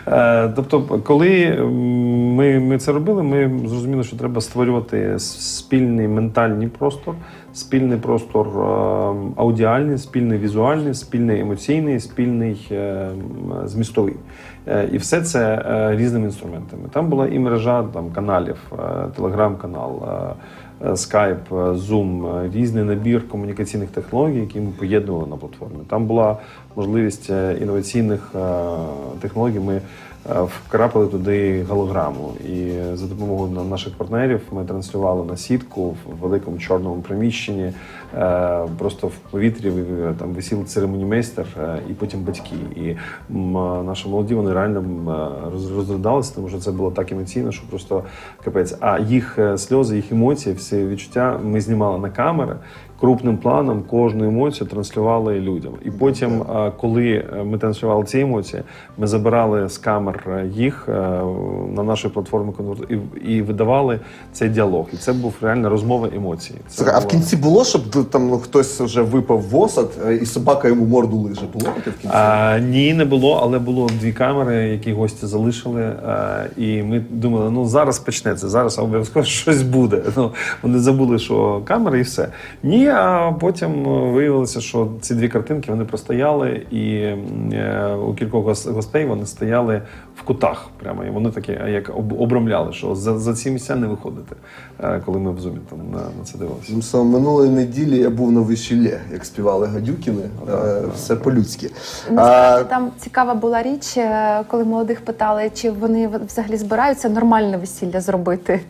[0.06, 1.58] Е, тобто, коли
[2.36, 7.14] ми, ми це робили, ми зрозуміли, що треба створювати спільний ментальний простор,
[7.52, 8.62] спільний простор е,
[9.36, 13.08] аудіальний, спільний візуальний, спільний емоційний, спільний е,
[13.64, 14.14] змістовий.
[14.92, 15.62] І все це
[15.96, 16.82] різними інструментами.
[16.92, 18.72] Там була і мережа там, каналів,
[19.16, 20.02] телеграм-канал.
[20.84, 25.76] Е, Skype, е, Zoom, е, різний набір комунікаційних технологій, які ми поєднували на платформі.
[25.88, 26.36] Там була
[26.76, 27.30] можливість
[27.60, 28.32] інноваційних
[29.20, 29.58] технологій.
[29.60, 29.80] Ми
[30.26, 32.32] вкрапили туди голограму.
[32.48, 37.72] І за допомогою наших партнерів ми транслювали на сітку в великому чорному приміщенні.
[38.14, 39.72] Е, Просто в повітрі
[40.18, 42.56] там висів церемонімейстер е, і потім батьки.
[42.76, 42.96] І е,
[43.84, 44.84] наші молоді вони реально
[45.52, 48.04] розридалися, тому що це було так емоційно, що просто
[48.44, 48.76] капець.
[48.80, 52.56] А їх сльози, їх емоції, всі відчуття ми знімали на камери.
[53.04, 55.72] Крупним планом кожну емоцію транслювали людям.
[55.84, 58.62] І потім, е, коли е, ми транслювали ці емоції,
[58.98, 60.88] ми забирали з камер е, їх
[61.74, 62.54] на нашу платформу
[63.24, 64.00] і, видавали
[64.32, 64.86] цей діалог.
[64.92, 66.54] І це був реально розмова емоцій.
[66.68, 69.88] Це а в кінці було, щоб там ну, хтось вже випав в осад
[70.22, 71.42] і собака йому морду лиже?
[71.52, 72.16] Було таке в кінці?
[72.16, 75.82] А, ні, не було, але було дві камери, які гості залишили.
[75.82, 80.02] А, і ми думали, ну зараз почнеться, зараз обов'язково щось буде.
[80.16, 80.30] Ну,
[80.62, 82.28] вони забули, що камери і все.
[82.62, 86.94] Ні, а потім е, виявилося, що ці дві картинки вони простояли, і
[87.52, 89.82] е, у кількох гостей вони стояли
[90.16, 90.68] в кутах.
[90.82, 94.36] Прямо і вони такі, як об- обрамляли, що за, за ці місця не виходити,
[94.82, 96.66] е, коли ми в зумі там на, на це дивилися.
[96.72, 100.22] Тим самим минулої неділі я був на весіллі, як співали гадюкіни.
[100.52, 101.70] Е, Все по-людськи.
[102.10, 103.98] Насправді там цікава була річ,
[104.48, 108.60] коли молодих питали, чи вони взагалі збираються нормальне весілля зробити.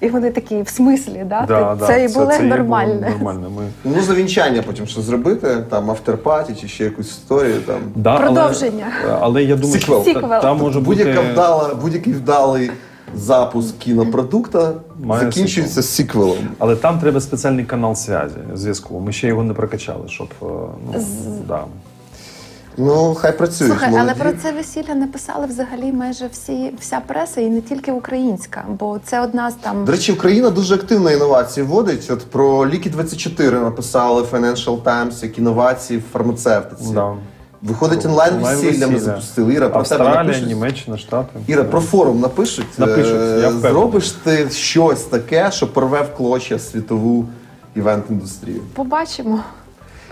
[0.00, 1.44] І вони такі, в смислі, да?
[1.48, 3.10] Да, Ти- да, це і було це і нормальне.
[3.10, 3.50] нормально.
[3.56, 3.62] Ми...
[3.84, 7.60] Ну, за вінчання потім що зробити, там afterparty чи ще якусь історію.
[7.60, 7.76] Там.
[7.94, 8.86] Да, але- Продовження.
[9.20, 10.02] Але, я думаю, Сіквел.
[10.02, 10.40] що та- Сіквел.
[10.42, 12.70] там може бути Будь-яка вдала, будь-який вдалий
[13.14, 14.72] запуск кінопродукта
[15.04, 16.38] Має закінчується сіквелом.
[16.58, 19.00] Але там треба спеціальний канал зв'язі, зв'язку.
[19.00, 20.44] Ми ще його не прокачали, щоб е,
[20.92, 21.02] ну,
[21.48, 21.60] да.
[22.78, 23.72] Ну, хай працюють.
[23.72, 28.64] Слухай, але про це весілля написали взагалі майже всі, вся преса, і не тільки українська,
[28.78, 29.84] бо це одна з там.
[29.84, 32.10] До речі, Україна дуже активно інновації вводить.
[32.10, 36.94] От про ліки 24 написали Financial Times, як інновації в фармацевтиці.
[36.94, 37.14] Да.
[37.62, 38.86] Виходить онлайн Онлайн-весілля.
[38.86, 39.54] Ми запустили.
[39.54, 40.46] Іра, про тебе Австралія, напишуть.
[40.48, 41.38] Німеччина, Штати.
[41.46, 42.66] Іра, про форум напишуть.
[42.78, 43.52] Напишуть, Е, я.
[43.52, 47.26] Зробиш ти щось таке, що порве в клочья світову
[47.76, 48.60] івент-індустрію.
[48.74, 49.40] Побачимо.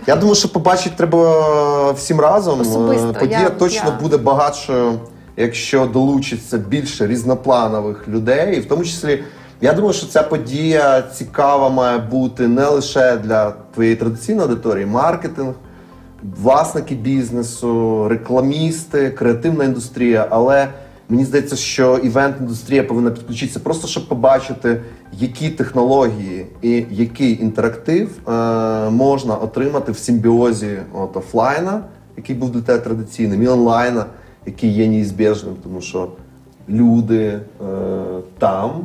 [0.07, 2.61] Я думаю, що побачити треба всім разом.
[2.61, 4.93] Особисто, Е, Подія я- точно я- буде багатшою,
[5.37, 8.57] якщо долучиться більше різнопланових людей.
[8.57, 9.23] І в тому числі,
[9.61, 15.55] я думаю, що ця подія цікава має бути не лише для твоєї традиційної аудиторії, маркетинг,
[16.43, 20.27] власники бізнесу, рекламісти, креативна індустрія.
[20.31, 20.69] Але
[21.09, 24.81] мені здається, що івент-індустрія повинна підключитися просто щоб побачити,
[25.13, 28.31] які технології і який інтерактив е,
[28.91, 31.81] можна отримати в симбіозі от, офлайна,
[32.17, 34.07] який був для тебе традиційним, і онлайна,
[34.47, 36.09] який є неізбіжним, тому що
[36.69, 37.41] люди е,
[38.39, 38.85] там.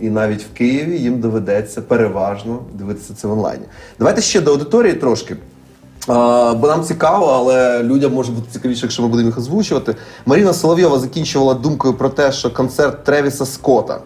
[0.00, 3.64] І навіть в Києві їм доведеться переважно дивитися це в онлайні.
[3.98, 5.36] Давайте ще до аудиторії трошки.
[6.08, 9.96] А, бо нам цікаво, але людям може бути цікавіше, якщо ми будемо їх озвучувати.
[10.26, 13.98] Маріна Соловйова закінчувала думкою про те, що концерт Тревіса Скотта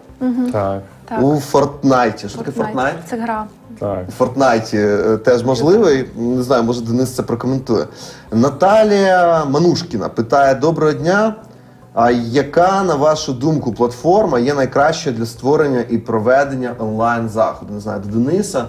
[0.51, 1.23] Так, Так.
[1.23, 2.29] у Фортнайті.
[2.29, 2.95] Що таке Фортнайт?
[3.09, 3.45] Це гра.
[3.79, 4.05] так.
[4.07, 6.05] У Фортнайті е, теж можливий.
[6.17, 7.85] Не знаю, може Денис це прокоментує.
[8.31, 11.35] Наталія Манушкіна питає: Доброго дня.
[11.93, 17.73] А яка, на вашу думку, платформа є найкращою для створення і проведення онлайн заходу?
[17.73, 18.65] Не знаю, до Дениса.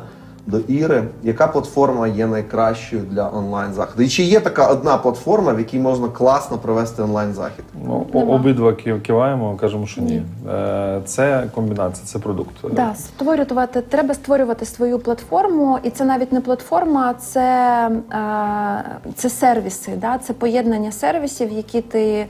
[0.47, 4.03] До Іри, яка платформа є найкращою для онлайн заходу?
[4.03, 7.65] І чи є така одна платформа, в якій можна класно провести онлайн захід?
[7.87, 10.23] Ну, о- обидва ки- киваємо, кажемо, що ні.
[10.53, 12.55] Е, Це комбінація, це продукт.
[12.73, 19.93] Да, створювати треба створювати свою платформу, і це навіть не платформа, це, е, це сервіси.
[19.97, 20.19] Да?
[20.19, 22.27] Це поєднання сервісів, які ти е,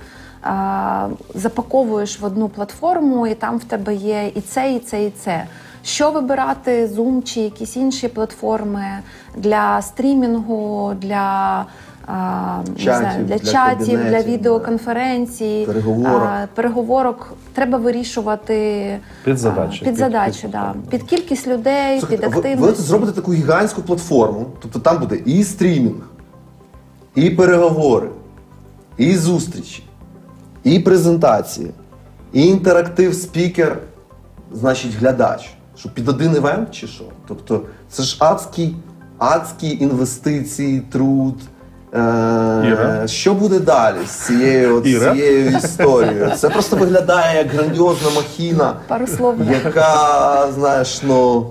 [1.35, 5.45] запаковуєш в одну платформу, і там в тебе є і це, і це, і це.
[5.85, 8.85] Що вибирати Zoom чи якісь інші платформи
[9.37, 11.65] для стрімінгу, для,
[12.09, 16.23] не Чатів, знаю, для, для чатів, для відеоконференцій, Переговорок.
[16.43, 17.33] е, переговорок.
[17.55, 19.79] Треба вирішувати Під задачі.
[19.83, 20.75] а, Під задачі, да.
[20.91, 25.17] Під кількість людей, Слухайте, під а ви, ви зробите таку гігантську платформу, тобто там буде
[25.17, 26.03] і стрімінг,
[27.15, 28.09] і переговори,
[28.97, 29.85] і зустрічі,
[30.65, 31.71] і презентації,
[32.33, 33.79] і інтерактив спікер,
[34.53, 35.51] значить, глядач.
[35.83, 37.05] Що під один івент чи що?
[37.29, 38.75] Тобто це ж адські,
[39.19, 41.35] адські інвестиції, труд.
[41.95, 41.99] Е,
[42.67, 43.07] Іра?
[43.07, 46.31] Що буде далі з цією, от, цією історією?
[46.37, 49.39] Це просто виглядає як грандіозна махіна, Пару слов.
[49.39, 49.53] да.
[49.53, 51.47] яка, знаєш, ну,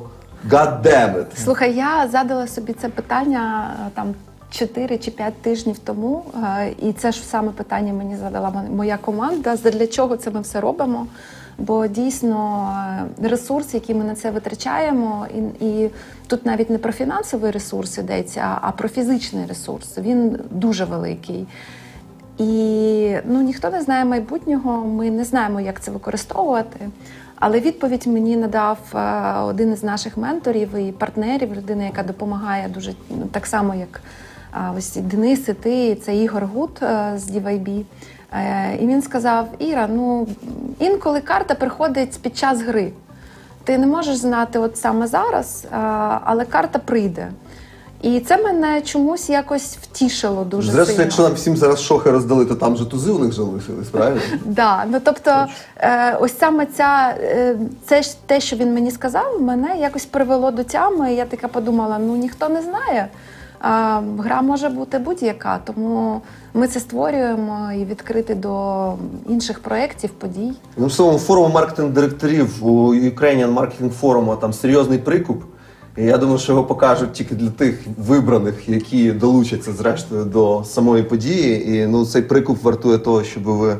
[0.49, 1.25] God damn it.
[1.43, 4.13] Слухай, я задала собі це питання е, там
[4.51, 9.55] 4 чи 5 тижнів тому, е, і це ж саме питання мені задала моя команда.
[9.55, 11.07] Для чого це ми все робимо?
[11.61, 12.69] Бо дійсно
[13.23, 15.27] е, ресурс, який ми на це витрачаємо,
[15.61, 15.89] і, і
[16.27, 19.97] тут навіть не про фінансовий ресурс йдеться, а про фізичний ресурс.
[19.97, 21.47] Він дуже великий.
[22.37, 26.89] І ну, ніхто не знає майбутнього, ми не знаємо, як це використовувати.
[27.35, 32.93] Але відповідь мені надав е, один із наших менторів і партнерів, людина, яка допомагає дуже
[33.09, 34.01] ну, так само, як
[34.55, 36.71] е, ось Денис, і ти, це Ігор Гуд
[37.15, 37.83] з DYB.
[38.33, 40.27] Е, І він сказав: Іра, ну
[40.79, 42.91] інколи карта приходить під час гри.
[43.63, 45.77] Ти не можеш знати от саме зараз, е,
[46.23, 47.27] але карта прийде.
[48.01, 51.03] І це мене чомусь якось втішило дуже Зрештою, сильно.
[51.03, 54.21] якщо нам всім зараз шохи роздали, то там же тузи у них залишились, правильно?
[54.45, 55.45] Да, ну тобто,
[55.77, 57.55] е, ось саме ця е,
[57.85, 61.13] це ж те, що він мені сказав, мене якось привело до тями.
[61.13, 63.07] Я така подумала: ну ніхто не знає.
[64.17, 66.21] Гра може бути будь-яка, тому
[66.53, 68.93] ми це створюємо і відкрити до
[69.29, 70.51] інших проєктів, подій.
[70.77, 75.43] Ну, словом, форум маркетинг-директорів у Ukrainian Marketing Forum там серйозний прикуп.
[75.97, 81.03] І я думаю, що його покажуть тільки для тих вибраних, які долучаться зрештою до самої
[81.03, 81.75] події.
[81.75, 83.77] І ну, цей прикуп вартує того, щоб ви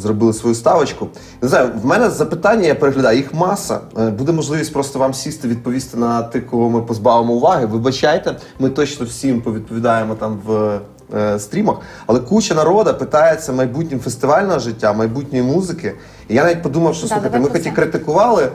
[0.00, 1.06] зробили свою ставочку.
[1.42, 3.80] Не знаю, в мене запитання, я переглядаю, їх маса.
[3.98, 7.66] Е, Буде можливість просто вам сісти, відповісти на тих, кого ми позбавимо уваги.
[7.66, 10.78] Вибачайте, ми точно всім повідповідаємо там в
[11.16, 11.76] е, стрімах.
[12.06, 15.94] Але куча народу питається майбутнім фестивального життя, майбутньої музики.
[16.28, 18.48] І я навіть подумав, що Да, слухайте, ми хоч і критикували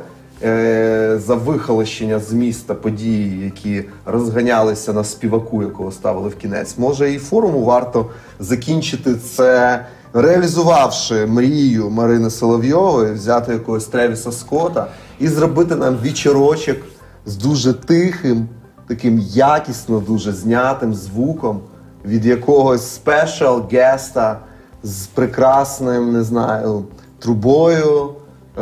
[0.43, 6.77] е, за вихолощення з міста події, які розганялися на співаку, якого ставили в кінець.
[6.77, 8.05] Може, і форуму варто
[8.39, 9.85] закінчити це,
[10.15, 14.87] реалізувавши мрію Марини Соловйової, взяти якогось Тревіса Скотта
[15.19, 16.77] і зробити нам вечірочок
[17.25, 18.47] з дуже тихим,
[18.87, 21.59] таким якісно дуже знятим звуком
[22.05, 24.39] від якогось спешал геста
[24.83, 26.83] з прекрасним, не знаю,
[27.19, 28.09] трубою
[28.57, 28.61] е-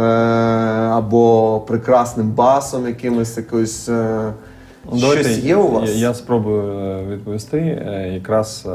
[0.91, 3.89] або прекрасним басом, якимось якось.
[3.89, 4.33] Е-
[4.97, 5.89] щось є у вас?
[5.89, 7.57] Я, я спробую е, відповісти.
[7.57, 8.69] Е, Якраз е,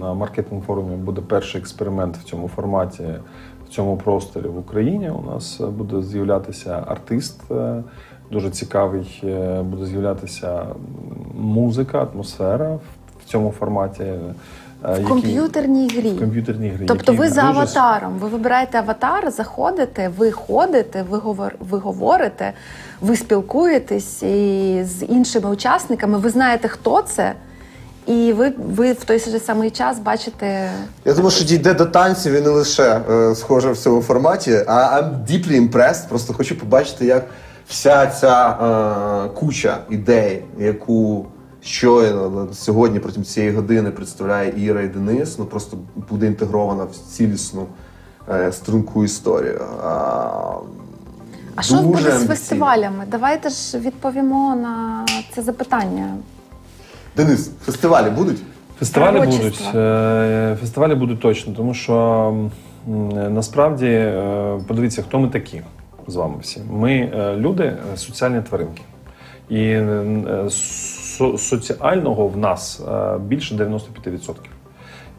[0.00, 3.04] на маркетинг форумі буде перший експеримент в цьому форматі,
[3.66, 5.10] в цьому просторі в Україні.
[5.10, 7.40] У нас буде з'являтися артист
[8.30, 9.22] дуже цікавий,
[9.62, 10.66] буде з'являтися
[11.38, 14.04] музика, атмосфера в- цьому форматі.
[14.82, 16.10] В комп'ютерній грі.
[16.10, 16.84] в комп'ютерній грі.
[16.86, 22.52] Тобто ви за дуже аватаром, ви вибираєте аватар, заходите, ви ходите, ви, говор, ви говорите,
[23.02, 27.34] ви спілкуєтесь і з іншими учасниками, ви знаєте, хто це,
[28.06, 30.70] і ви, ви в той же самий час бачите.
[31.04, 34.72] Я думаю, що дійде до танців і не лише е, схоже в цьому форматі, а
[34.72, 36.08] I'm deeply impressed.
[36.08, 37.26] Просто хочу побачити, як
[37.68, 41.26] вся ця е, куча ідей, яку
[41.62, 45.78] щойно сьогодні протягом цієї години представляє Іра і Денис, ну просто
[46.10, 47.66] буде інтегрована в цілісну
[48.28, 49.60] е, струнку історію.
[49.84, 49.90] А,
[51.56, 53.04] А що буде з фестивалями?
[53.08, 56.14] Давайте ж відповімо на це запитання.
[57.16, 58.38] Денис, фестивалі будуть?
[58.78, 59.62] Фестивалі будуть.
[59.74, 62.34] е, Фестивалі будуть точно, тому що
[63.30, 65.62] насправді е, подивіться, хто ми такі
[66.06, 66.60] з вами всі.
[66.70, 68.82] Ми е, люди, е, соціальні тваринки.
[69.48, 70.04] І е,
[70.50, 74.34] со- соціального в нас е, більше 95%.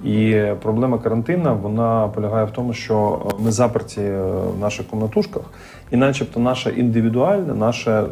[0.04, 4.22] І проблема карантину вона полягає в тому, що ми заперті е,
[4.58, 5.42] в наших комнатушках,
[5.94, 8.06] і, начебто, наше індивідуальне, наше, е,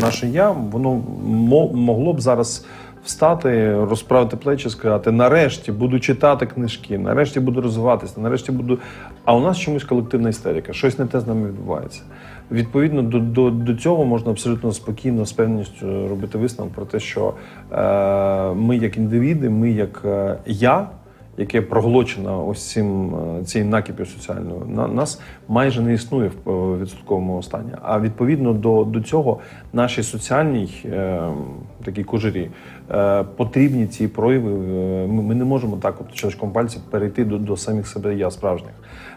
[0.00, 2.66] наше я, воно мо- могло б зараз
[3.04, 8.78] встати, розправити плечі, сказати: нарешті буду читати книжки, нарешті буду розвиватися, нарешті буду.
[9.24, 12.02] А у нас чомусь колективна істерика, щось не те з нами відбувається.
[12.50, 17.34] Відповідно до, до, до цього можна абсолютно спокійно, з певністю робити висновок про те, що
[17.72, 20.88] е, ми, як індивіди, ми як е, я,
[21.38, 26.78] яке проглочено ось цим е, цією накипів соціальною, на нас майже не існує в е,
[26.78, 27.70] відсотковому стані.
[27.82, 29.38] А відповідно до, до цього
[29.72, 31.20] нашій соціальній е,
[31.84, 32.50] такій кожурі
[32.90, 34.50] е, потрібні ці прояви.
[34.50, 38.30] Е, Ми, ми не можемо так, от щелчком пальця, перейти до, до самих себе я
[38.30, 38.72] справжніх.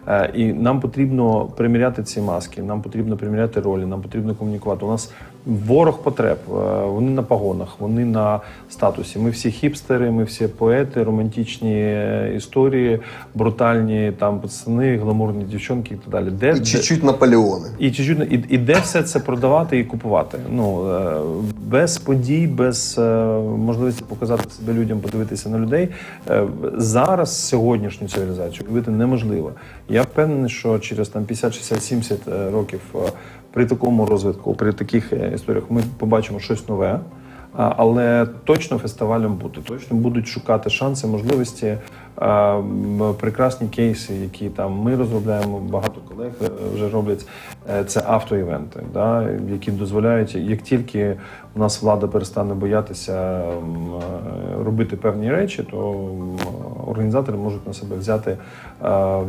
[0.08, 4.86] Е, І нам потрібно приміряти ці маски, нам потрібно приміряти ролі, нам потрібно комунікувати.
[4.86, 5.14] У нас
[5.46, 6.52] ворог потреб, е,
[6.86, 8.40] вони на погонах, вони на
[8.70, 9.20] статусі.
[9.20, 13.00] Ми всі хіпстери, ми всі поети, романтичні е, історії,
[13.36, 16.32] брутальні там пацани, гламурні дівчонки і так далі.
[16.32, 17.68] Де, І чуть-чуть Наполеони.
[17.80, 20.38] і чуть-чуть і, і де все це продавати і купувати?
[20.52, 21.16] Ну е,
[21.62, 22.98] без подій, без
[23.58, 25.90] можливості показати себе людям, подивитися на людей.
[26.78, 29.52] Зараз сьогоднішню цивілізацію уявити неможливо.
[29.90, 32.80] Я впевнений, що через там 50, 60, 70 е, років
[33.52, 37.00] при такому розвитку, при таких е, історіях, ми побачимо щось нове.
[37.54, 41.78] Але точно фестивалем бути, точно будуть шукати шанси, можливості,
[43.20, 47.26] прекрасні кейси, які там ми розробляємо, багато колег е, вже роблять.
[47.70, 51.16] Е, Це автоівенти, да, які дозволяють, як тільки
[51.56, 53.54] у нас влада перестане боятися е,
[54.64, 56.08] робити певні речі, то
[56.88, 58.38] організатори можуть на себе взяти е,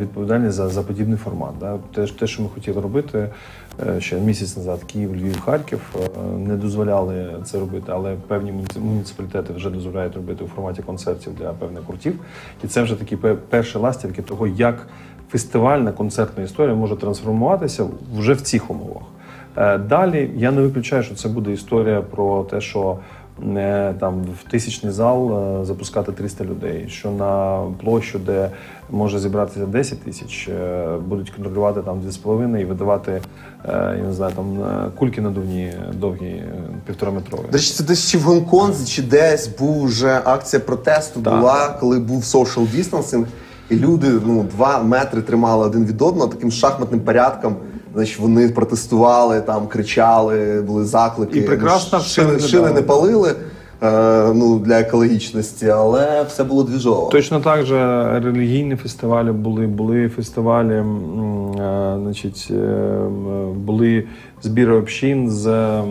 [0.01, 1.51] відповідальність за, за подібний формат.
[1.61, 1.79] Да.
[1.95, 3.31] Те, те, що ми хотіли робити е,
[3.99, 9.71] ще місяць назад, Київ, Львів, Харків е, не дозволяли це робити, але певні муніципалітети вже
[9.71, 12.15] дозволяють робити у форматі концертів для певних гуртів.
[12.65, 14.87] І це вже такі пе- перші ластівки того, як
[15.31, 17.87] фестивальна концертна історія може трансформуватися
[18.17, 19.03] вже в цих умовах.
[19.57, 23.20] Е, Далі я не виключаю, що це буде історія про те, що е,
[24.01, 28.51] там в тисячний зал е, запускати 300 людей, що на площу, де
[28.91, 34.33] може зібратися 10 тисяч, е, будуть контролювати там 2,5 і видавати е, я не знаю,
[34.37, 34.59] там
[34.99, 36.43] кульки надувні довгі,
[36.87, 37.43] півтораметрові.
[37.47, 41.39] До речі, це десь чи в Гонконзі, чи десь був вже акція протесту Так.
[41.39, 43.27] була, коли був social distancing,
[43.71, 47.57] і люди ну, два метри тримали один від одного таким шахматним порядком.
[47.95, 51.39] Значить, вони протестували, там кричали, були заклики.
[51.39, 53.35] І прекрасно Ну, шини, шини не палили
[53.83, 57.09] е, ну, для екологічності, але все було двіжово.
[57.13, 62.55] Точно так же релігійні фестивалі були, були фестивалі, м, е, значить, е,
[63.57, 64.05] були
[64.43, 65.83] збіри общин з е,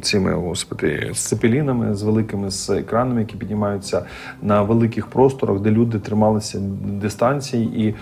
[0.00, 4.04] цими господи, з цепелінами, з великими з екранами, які піднімаються
[4.42, 7.94] на великих просторах, де люди трималися дистанцій і е,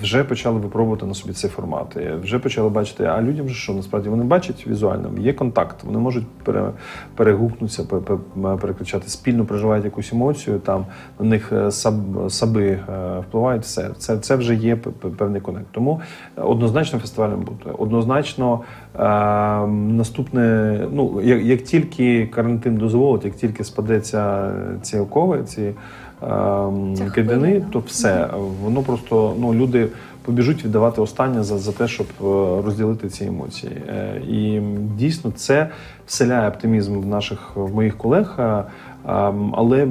[0.00, 1.96] вже почали випробувати на собі цей формат.
[1.96, 5.98] І Вже почали бачити, а людям же що насправді вони бачать візуально, є контакт, вони
[5.98, 6.70] можуть пере,
[7.14, 10.86] перегукнутися, пе- пе- перекричати, спільно проживають якусь емоцію, там
[11.20, 11.94] на них е, саб,
[12.28, 12.80] саби е,
[13.28, 13.62] впливають.
[13.62, 14.76] Все це, це вже є
[15.18, 15.66] певний конект.
[15.72, 16.00] Тому
[16.36, 17.70] однозначно фестивалем бути.
[17.78, 18.60] Однозначно
[18.98, 24.50] е, наступне, ну як, як тільки карантин дозволить, як тільки спадеться
[24.82, 25.62] ці окови, ці
[26.22, 27.64] ем, кайдани, хвиля.
[27.72, 28.28] то все
[28.62, 29.88] воно просто ну люди
[30.26, 32.24] побіжуть віддавати останнє за, за те, щоб е,
[32.64, 33.72] розділити ці емоції.
[33.88, 34.60] Е, І
[34.98, 35.68] дійсно це
[36.06, 38.38] вселяє оптимізм в наших в моїх колег.
[39.08, 39.88] Ем, Але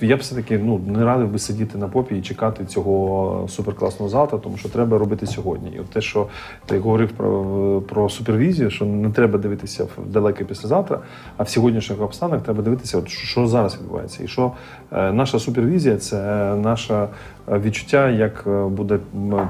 [0.00, 4.08] я б все таки ну не радив би сидіти на попі і чекати цього суперкласного
[4.08, 5.70] завтра, тому що треба робити сьогодні.
[5.76, 6.26] І от те, що
[6.66, 11.00] ти говорив про, про супервізію, що не треба дивитися в далеке післязавтра,
[11.36, 14.52] а в сьогоднішніх обставинах треба дивитися, от що зараз відбувається, і що
[14.94, 16.16] наша супервізія це
[16.54, 18.98] наше е, відчуття, як е, буде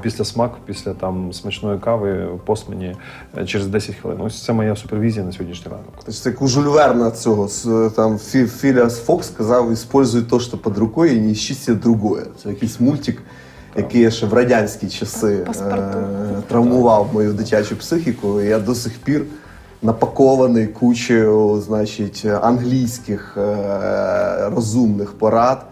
[0.03, 2.97] після смак, після там смачної кави в посмені
[3.39, 4.21] е, через 10 хвилин.
[4.21, 5.93] Ось це моя супервізія на сьогоднішній ранок.
[5.97, 10.41] Тобто це як у Жюль Верна цього з, там Фі, Філіас Фокс сказав, «Используй то,
[10.41, 12.23] що під рукою, і не ищи себе другое.
[12.43, 13.23] Це якийсь мультик,
[13.77, 15.93] який я ще в радянські часи е,
[16.49, 18.41] травмував мою дитячу психіку.
[18.41, 19.23] І я до сих пір
[19.85, 25.67] напакований кучею, значить, англійських е, розумних порад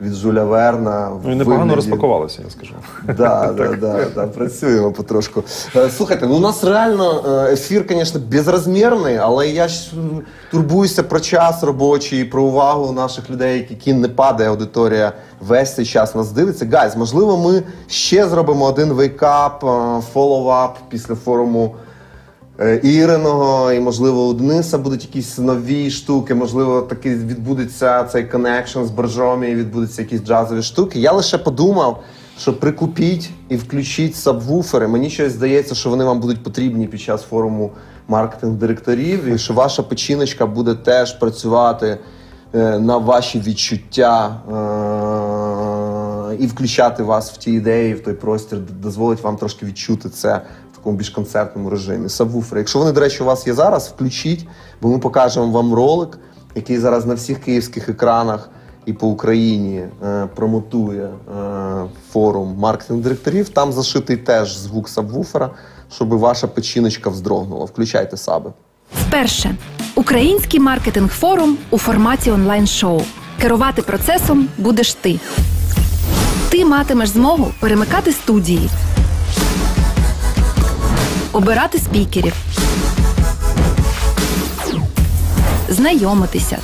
[0.00, 1.10] від Жуля Верна.
[1.24, 2.74] Ну і непогано вигляді- розпакувалося, я скажу.
[3.06, 5.42] Да, да, да, да, працюємо потрошку.
[5.76, 9.92] Е, Слухайте, ну у нас реально е, ефір, звісно, безрозмірний, але я ж
[10.50, 16.14] турбуюся про час робочий, про увагу наших людей, які не падає аудиторія весь цей час
[16.14, 16.68] нас дивиться.
[16.72, 19.64] Guys, можливо, ми ще зробимо один wake-up,
[20.12, 21.74] follow-up після форуму
[22.82, 28.90] Іриного, і можливо у Дениса будуть якісь нові штуки, можливо, таки відбудеться цей connection з
[28.90, 31.00] боржомі, відбудуться якісь джазові штуки.
[31.00, 32.02] Я лише подумав,
[32.38, 34.88] що прикупіть і включіть сабвуфери.
[34.88, 37.70] Мені щось здається, що вони вам будуть потрібні під час форуму
[38.08, 41.98] маркетинг-директорів, і що ваша печіночка буде теж працювати
[42.54, 44.40] е, на ваші відчуття
[46.30, 50.42] е, і включати вас в ті ідеї, в той простір, дозволить вам трошки відчути це
[50.78, 52.08] такому більш концертному режимі.
[52.08, 52.60] Сабвуфери.
[52.60, 54.46] Якщо вони, до речі, у вас є зараз, включіть,
[54.82, 56.18] бо ми покажемо вам ролик,
[56.54, 58.50] який зараз на всіх київських екранах
[58.86, 61.10] і по Україні е, промотує е,
[62.12, 63.48] форум маркетинг-директорів.
[63.48, 65.50] Там зашитий теж звук сабвуфера,
[65.92, 67.64] щоб ваша печіночка вздрогнула.
[67.64, 68.52] Включайте саби.
[68.92, 69.54] Вперше
[69.94, 73.00] український маркетинг форум у форматі онлайн-шоу.
[73.40, 75.20] Керувати процесом будеш ти.
[76.50, 78.70] Ти матимеш змогу перемикати студії,
[81.32, 82.34] обирати спікерів,
[85.68, 86.58] знайомитися,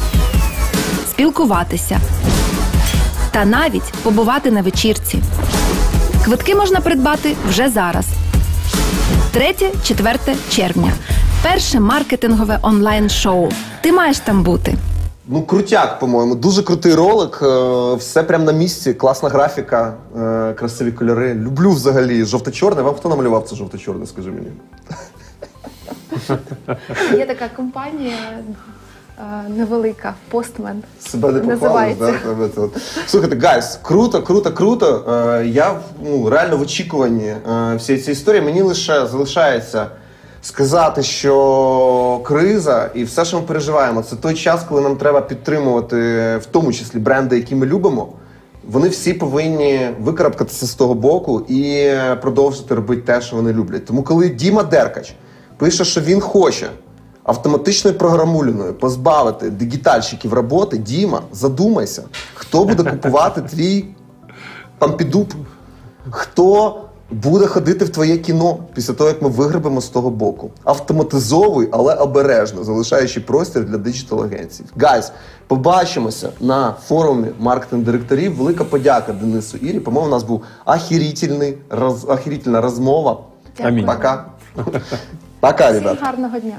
[1.11, 2.01] спілкуватися
[3.31, 5.23] та навіть побувати на вечірці.
[6.25, 8.07] Квитки можна придбати вже зараз.
[9.37, 10.93] 3-4 червня.
[11.43, 13.53] Перше маркетингове онлайн-шоу.
[13.81, 14.75] Ти маєш там бути.
[15.29, 16.35] Ну, крутяк, по-моєму.
[16.35, 17.39] Дуже крутий ролик.
[17.43, 21.35] е, Все прямо на місці, класна графіка, е, красиві кольори.
[21.35, 22.83] Люблю взагалі жовто-чорне.
[22.83, 24.47] Вам хто намалював це жовто-чорне, скажи мені?
[27.19, 28.17] Є така компанія
[29.19, 30.83] е, невелика, Postmen.
[31.01, 31.61] Себе не похвалиш,
[31.99, 32.07] Називається.
[32.07, 32.29] да?
[32.31, 32.71] Тебе це от.
[33.07, 35.05] Слухайте, guys, круто, круто, круто.
[35.41, 38.43] Е, я ну, реально в очікуванні е, всієї цієї історії.
[38.43, 39.87] Мені лише залишається
[40.45, 45.97] сказати, що криза і все, що ми переживаємо, це той час, коли нам треба підтримувати,
[46.37, 48.09] в тому числі бренди, які ми любимо.
[48.69, 53.85] Вони всі повинні викарабкатися з того боку і продовжити робити те, що вони люблять.
[53.85, 55.15] Тому, коли Діма Деркач
[55.57, 56.69] пише, що він хоче
[57.23, 62.03] автоматичною програмуліною позбавити digital'щиків роботи, Діма, задумайся,
[62.35, 63.85] хто буде купувати твій
[64.79, 65.33] пампідуп,
[66.11, 70.51] хто буде ходити в твоє кіно після того, як ми виграбимо з того боку.
[70.65, 74.65] Автоматизовуй, але обережно, залишаючи простір для digital-агенцій.
[74.77, 75.13] Guys,
[75.47, 78.37] побачимося на форумі маркетинг-директорів.
[78.37, 79.81] Велика подяка Денису Ірі.
[79.81, 83.19] По-моєму, у нас був охиритєльний, роз, охиритєльна розмова.
[83.61, 83.87] Амінь.
[83.87, 84.25] Пока.
[85.41, 86.05] Пока, ребята.
[86.05, 86.57] Гарного дня.